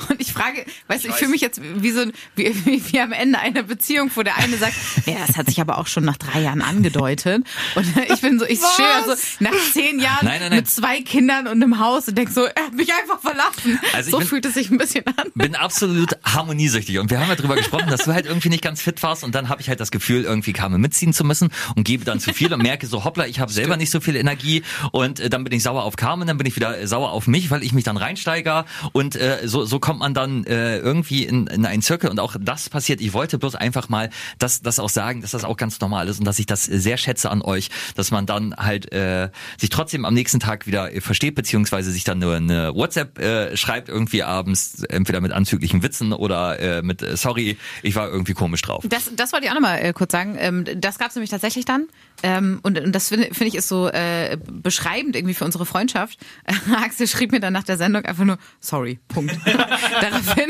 [0.09, 1.19] Und ich frage, weißt du, ich weiß.
[1.19, 4.38] fühle mich jetzt wie so ein, wie, wie, wie am Ende einer Beziehung, wo der
[4.38, 4.73] eine sagt,
[5.05, 7.45] ja, das hat sich aber auch schon nach drei Jahren angedeutet.
[7.75, 10.59] Und ich bin so, ich stehe so nach zehn Jahren Nein, nein, nein.
[10.59, 13.79] mit zwei Kindern und einem Haus und denk so, er hat mich einfach verlassen.
[13.93, 15.31] Also ich so bin- fühlt es sich ein bisschen an.
[15.35, 18.81] Bin absolut harmoniesüchtig und wir haben ja drüber gesprochen, dass du halt irgendwie nicht ganz
[18.81, 21.83] fit warst und dann habe ich halt das Gefühl, irgendwie Kame mitziehen zu müssen und
[21.83, 24.63] gebe dann zu viel und merke so, hoppla, ich habe selber nicht so viel Energie
[24.91, 27.28] und äh, dann bin ich sauer auf Carmen, dann bin ich wieder äh, sauer auf
[27.28, 31.23] mich, weil ich mich dann reinsteiger und äh, so, so kommt man dann äh, irgendwie
[31.23, 33.01] in, in einen Zirkel und auch das passiert.
[33.01, 34.09] Ich wollte bloß einfach mal
[34.39, 36.97] das, das auch sagen, dass das auch ganz normal ist und dass ich das sehr
[36.97, 41.01] schätze an euch, dass man dann halt äh, sich trotzdem am nächsten Tag wieder äh,
[41.01, 46.13] versteht, beziehungsweise sich dann nur eine WhatsApp äh, schreibt irgendwie abends, entweder mit anzüglichen Witzen
[46.13, 48.84] oder äh, mit äh, sorry, ich war irgendwie komisch drauf.
[48.88, 50.36] Das, das wollte ich auch nochmal äh, kurz sagen.
[50.39, 51.88] Ähm, das gab es nämlich tatsächlich dann.
[52.24, 56.18] Ähm, und, und das finde finde ich ist so äh, beschreibend irgendwie für unsere Freundschaft.
[56.84, 58.99] Axel schrieb mir dann nach der Sendung einfach nur sorry.
[59.07, 59.38] Punkt.
[59.45, 60.49] Daraufhin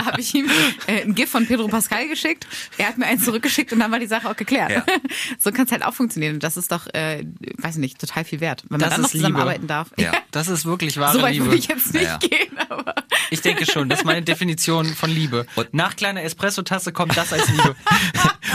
[0.06, 0.48] habe ich ihm
[0.86, 2.46] äh, ein GIF von Pedro Pascal geschickt.
[2.78, 4.70] Er hat mir eins zurückgeschickt und dann war die Sache auch geklärt.
[4.70, 4.84] Ja.
[5.38, 6.34] So kann es halt auch funktionieren.
[6.34, 7.24] Und das ist doch, äh,
[7.58, 9.24] weiß ich nicht, total viel wert, wenn man Das dann noch Liebe.
[9.24, 9.88] zusammenarbeiten darf.
[9.98, 10.12] Ja.
[10.32, 11.46] Das ist wirklich wahre So weit Liebe.
[11.46, 12.16] würde ich jetzt nicht Ja.
[12.18, 12.94] gehen, aber.
[13.30, 15.44] Ich denke schon, das ist meine Definition von Liebe.
[15.56, 17.74] Und- Nach kleiner Espresso-Tasse kommt das als Liebe.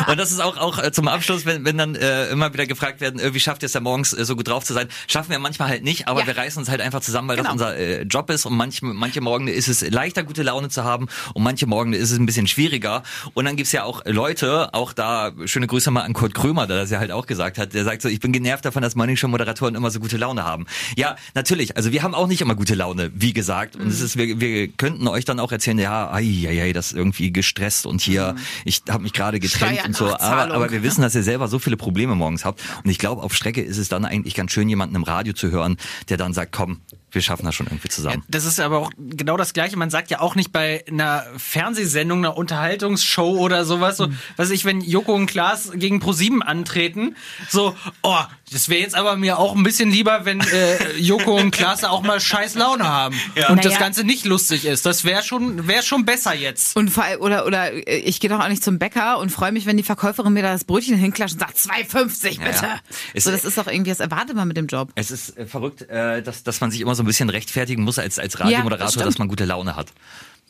[0.07, 3.01] Und das ist auch, auch äh, zum Abschluss, wenn, wenn dann äh, immer wieder gefragt
[3.01, 4.87] werden, äh, wie schafft ihr es da morgens äh, so gut drauf zu sein?
[5.07, 6.27] Schaffen wir manchmal halt nicht, aber Ja.
[6.27, 7.49] wir reißen uns halt einfach zusammen, weil Genau.
[7.49, 10.83] das unser äh, Job ist und manche, manche Morgen ist es leichter, gute Laune zu
[10.85, 13.03] haben und manche Morgen ist es ein bisschen schwieriger.
[13.33, 16.77] Und dann gibt's ja auch Leute, auch da, schöne Grüße mal an Kurt Krömer, der
[16.77, 19.17] das ja halt auch gesagt hat, der sagt so, ich bin genervt davon, dass Morning
[19.17, 20.65] Show Moderatoren immer so gute Laune haben.
[20.95, 23.75] Ja, natürlich, also wir haben auch nicht immer gute Laune, wie gesagt.
[23.75, 26.87] Und es ist, wir, wir könnten euch dann auch erzählen, ja, ei, ei, ei, das
[26.87, 30.05] ist irgendwie gestresst und hier, ich habe mich gerade getrennt und so.
[30.17, 32.61] Aber, aber wir wissen, dass ihr selber so viele Probleme morgens habt.
[32.81, 35.51] Und ich glaube, auf Strecke ist es dann eigentlich ganz schön, jemanden im Radio zu
[35.51, 35.75] hören,
[36.07, 36.79] der dann sagt, komm,
[37.15, 38.23] wir schaffen das schon irgendwie zusammen.
[38.27, 39.77] Das ist aber auch genau das Gleiche.
[39.77, 44.65] Man sagt ja auch nicht bei einer Fernsehsendung, einer Unterhaltungsshow oder sowas, so, was ich,
[44.65, 47.15] wenn Joko und Klaas gegen ProSieben antreten,
[47.49, 48.19] so, oh,
[48.51, 51.89] das wäre jetzt aber mir auch ein bisschen lieber, wenn äh, Joko und Klaas da
[51.89, 53.15] auch mal scheiß Laune haben
[53.49, 53.79] und das Naja.
[53.79, 54.85] Ganze nicht lustig ist.
[54.85, 56.75] Das wäre schon, wäre schon besser jetzt.
[56.75, 59.65] Und vor oder, oder äh, ich gehe doch auch nicht zum Bäcker und freue mich,
[59.65, 62.65] wenn die Verkäuferin mir da das Brötchen hinklatscht und sagt 2,50 bitte.
[62.65, 62.79] Ja.
[63.13, 64.89] Es- so, das ist doch irgendwie, das erwartet man mit dem Job.
[64.95, 67.99] Es ist äh, verrückt, äh, dass, dass man sich immer so ein bisschen rechtfertigen muss
[67.99, 69.07] als, als Radiomoderator, das stimmt.
[69.07, 69.87] dass man gute Laune hat.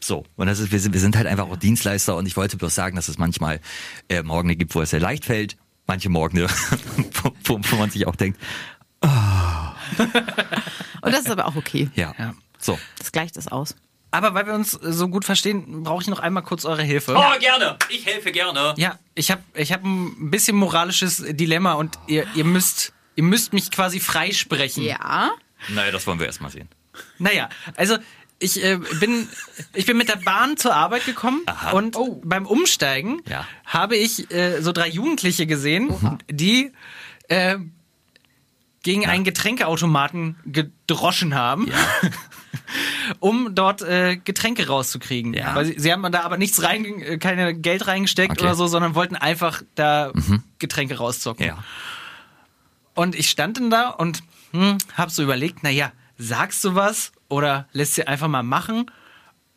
[0.02, 2.58] So, und das ist, wir, sind, wir sind halt einfach auch Dienstleister und ich wollte
[2.58, 3.60] bloß sagen, dass es manchmal
[4.10, 6.42] äh, Morgen gibt, wo es sehr leicht fällt, manche Morgen,
[7.24, 8.40] wo, wo, wo man sich auch denkt,
[9.02, 9.08] oh,
[11.02, 11.90] Und das ist aber auch okay.
[11.96, 12.14] Ja.
[12.18, 12.34] Ja.
[12.60, 12.80] So.
[12.98, 13.76] Das gleicht es aus.
[14.12, 17.16] Aber weil wir uns so gut verstehen, brauche ich noch einmal kurz eure Hilfe.
[17.18, 17.78] Oh, gerne.
[17.90, 18.74] Ich helfe gerne.
[18.78, 23.54] Ja, ich habe ich hab ein bisschen moralisches Dilemma und ihr, ihr müsst ihr müsst
[23.54, 24.84] mich quasi freisprechen.
[24.84, 25.32] Ja.
[25.70, 26.70] Naja, das wollen wir erstmal sehen.
[27.18, 27.98] Naja, also
[28.40, 29.28] ich äh, bin
[29.74, 31.72] ich bin mit der Bahn zur Arbeit gekommen Aha.
[31.72, 33.48] und beim Umsteigen Ja.
[33.66, 36.72] habe ich äh, so drei Jugendliche gesehen, die
[37.30, 37.58] äh,
[38.84, 41.72] gegen einen Getränkeautomaten gedroschen haben.
[43.20, 45.34] um dort äh, Getränke rauszukriegen.
[45.34, 45.56] Ja.
[45.56, 48.42] Weil sie, sie haben da aber nichts rein, äh, keine Geld reingesteckt Okay.
[48.44, 50.12] oder so, sondern wollten einfach da
[50.60, 51.46] Getränke rauszocken.
[51.46, 51.64] Ja.
[52.96, 54.24] Und ich stand dann da und
[54.56, 58.90] hm, hab so überlegt, na ja, sagst du was oder lässt sie einfach mal machen?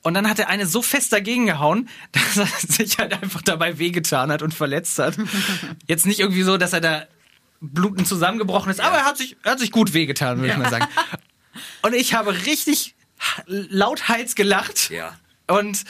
[0.03, 3.79] Und dann hat der eine so fest dagegen gehauen, dass er sich halt einfach dabei
[3.79, 5.17] wehgetan hat und verletzt hat.
[5.87, 7.07] Jetzt nicht irgendwie so, dass er da
[7.61, 10.71] blutend zusammengebrochen ist, aber er hat sich, er hat sich gut wehgetan, würde ich mal
[10.71, 10.87] sagen.
[11.83, 12.95] Und ich habe richtig
[13.47, 14.91] lauthals gelacht.
[14.91, 15.17] Ja.
[15.49, 15.85] Und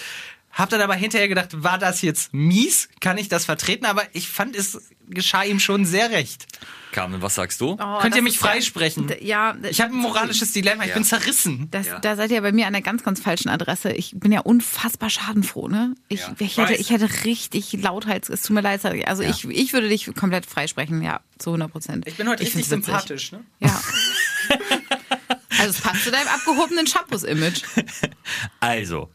[0.50, 2.88] habe dann aber hinterher gedacht, war das jetzt mies?
[3.00, 3.84] Kann ich das vertreten?
[3.86, 4.78] Aber ich fand, es
[5.08, 6.46] geschah ihm schon sehr recht.
[6.90, 7.76] Carmen, was sagst du?
[7.78, 9.12] Oh, Könnt ihr mich freisprechen?
[9.20, 9.54] Ja.
[9.70, 10.94] Ich habe ein moralisches Dilemma, ich Ja.
[10.94, 11.68] bin zerrissen.
[11.70, 11.98] Das, Ja.
[12.00, 13.92] Da seid ihr bei mir an einer ganz, ganz falschen Adresse.
[13.92, 15.94] Ich bin ja unfassbar schadenfroh, ne?
[16.08, 16.34] Ich, Ja.
[16.38, 19.30] ich, hätte, ich hätte richtig lauthals, es tut mir leid, also Ja.
[19.30, 22.06] ich, ich würde dich komplett freisprechen, ja, zu 100 Prozent.
[22.08, 22.84] Ich bin heute richtig find's witzig.
[22.86, 23.32] sympathisch.
[23.32, 23.44] Ne?
[23.60, 23.80] Ja.
[25.58, 27.62] Also es passt zu deinem abgehobenen Shampoos-Image.
[28.60, 29.10] Also,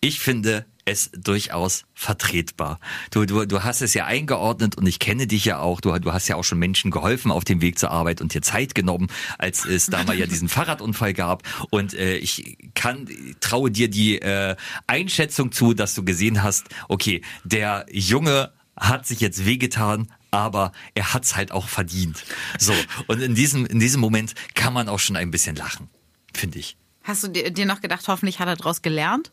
[0.00, 2.78] ich finde es durchaus vertretbar.
[3.10, 5.80] Du, du, du hast es ja eingeordnet und ich kenne dich ja auch.
[5.80, 8.40] Du, du hast ja auch schon Menschen geholfen auf dem Weg zur Arbeit und dir
[8.40, 11.42] Zeit genommen, als es da mal ja diesen Fahrradunfall gab.
[11.70, 13.08] Und äh, ich kann,
[13.40, 14.56] traue dir die äh,
[14.86, 21.14] Einschätzung zu, dass du gesehen hast, okay, der Junge hat sich jetzt wehgetan, aber er
[21.14, 22.22] hat's halt auch verdient.
[22.58, 22.74] So.
[23.08, 25.88] Und in diesem, in diesem Moment kann man auch schon ein bisschen lachen,
[26.32, 26.76] finde ich.
[27.02, 29.32] Hast du dir noch gedacht, hoffentlich hat er daraus gelernt?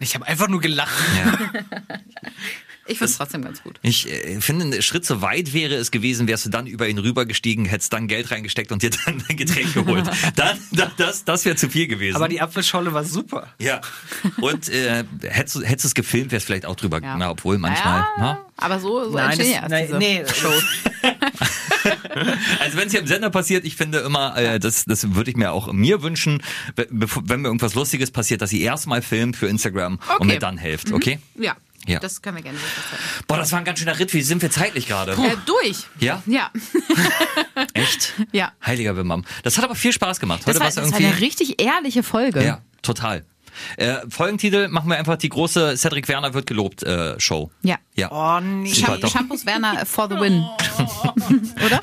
[0.00, 0.92] Ich habe einfach nur gelacht.
[2.86, 3.78] Ich finde es trotzdem ganz gut.
[3.80, 6.98] Ich äh, finde, ein Schritt zu weit wäre es gewesen, wärst du dann über ihn
[6.98, 10.04] rübergestiegen, hättest dann Geld reingesteckt und dir dann ein Getränk geholt.
[10.36, 12.16] Dann, dann das, das wäre zu viel gewesen.
[12.16, 13.48] Aber die Apfelscholle war super.
[13.58, 13.80] ja.
[14.40, 17.00] Und äh, hättest du hättest es gefilmt, wärst vielleicht auch drüber.
[17.00, 17.16] Ja.
[17.16, 18.00] Na, obwohl manchmal.
[18.00, 18.46] Ja, Na?
[18.58, 20.24] aber so, so Nein, das- ja nein, diese nee.
[20.26, 20.64] Shows.
[22.84, 25.52] Wenn es hier im Sender passiert, ich finde immer, äh, das, das würde ich mir
[25.52, 26.42] auch mir wünschen,
[26.76, 30.24] wenn mir irgendwas Lustiges passiert, dass ihr erstmal filmt für Instagram und Okay.
[30.26, 31.18] mir dann helft, okay?
[31.34, 31.56] Ja,
[31.86, 31.98] Ja.
[31.98, 33.24] das können wir gerne so festhalten.
[33.26, 34.12] Boah, das war ein ganz schöner Ritt.
[34.12, 35.12] Wie sind wir zeitlich gerade?
[35.12, 35.84] Äh, durch.
[35.98, 36.22] Ja?
[36.26, 36.50] Ja.
[37.72, 38.12] Echt?
[38.32, 38.52] Ja.
[38.64, 39.24] Heiliger Wimam.
[39.44, 40.40] Das hat aber viel Spaß gemacht.
[40.40, 42.44] Das Heute war, war's das war eine richtig ehrliche Folge.
[42.44, 43.24] Ja, total.
[43.76, 47.50] Äh, Folgentitel machen wir einfach die große Cedric Werner wird gelobt äh, Show.
[47.62, 47.76] Ja.
[47.96, 48.10] Ja.
[48.10, 48.72] Oh nee.
[49.00, 49.10] Doch.
[49.10, 50.44] Shampoos Werner for the win.
[51.64, 51.80] Oder?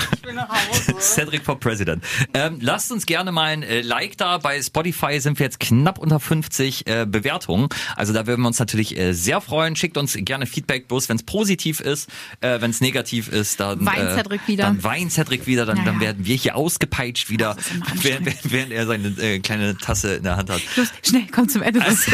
[0.99, 2.03] Cedric for President.
[2.33, 4.37] Ähm, lasst uns gerne mal ein äh, Like da.
[4.37, 7.69] Bei Spotify sind wir jetzt knapp unter 50 äh, Bewertungen.
[7.95, 9.77] Also da würden wir uns natürlich äh, sehr freuen.
[9.77, 12.09] Schickt uns gerne Feedback, bloß wenn es positiv ist.
[12.41, 14.65] Äh, wenn es negativ ist, dann Wein äh, Cedric wieder.
[14.65, 15.65] Dann wein Cedric wieder.
[15.65, 17.55] Dann, Ja, dann werden wir hier ausgepeitscht wieder,
[18.01, 20.61] während, während er seine äh, kleine Tasse in der Hand hat.
[20.75, 21.81] Los, schnell, komm zum Ende.
[21.85, 22.05] sonst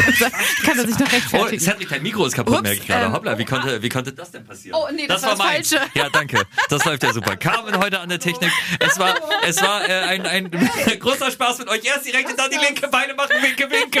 [0.64, 1.60] kann er sich noch Oh, rechtfertigen.
[1.62, 3.06] Cedric, dein Mikro ist kaputt, Ups, merke ich gerade.
[3.06, 4.78] ähm, Hoppla, wie konnte, wie konnte das denn passieren?
[4.80, 5.70] Oh, nee, das war das meins.
[5.70, 5.86] Falsche.
[5.94, 6.42] Ja, danke.
[6.68, 7.36] Das läuft ja super.
[7.36, 8.50] Carmen heute an der Technik.
[8.80, 9.14] Es war,
[9.46, 10.50] es war äh, ein, ein
[11.00, 11.84] großer Spaß mit euch.
[11.84, 12.88] Erst die rechte, dann die linke.
[12.88, 14.00] Beine machen Winke, Winke.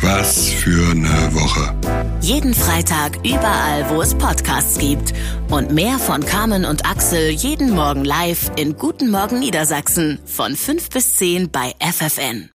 [0.00, 1.74] Was für eine Woche.
[2.20, 5.12] Jeden Freitag überall, wo es Podcasts gibt.
[5.48, 10.90] Und mehr von Carmen und Axel jeden Morgen live in Guten Morgen Niedersachsen von 5
[10.90, 12.48] bis 10 bei FFN.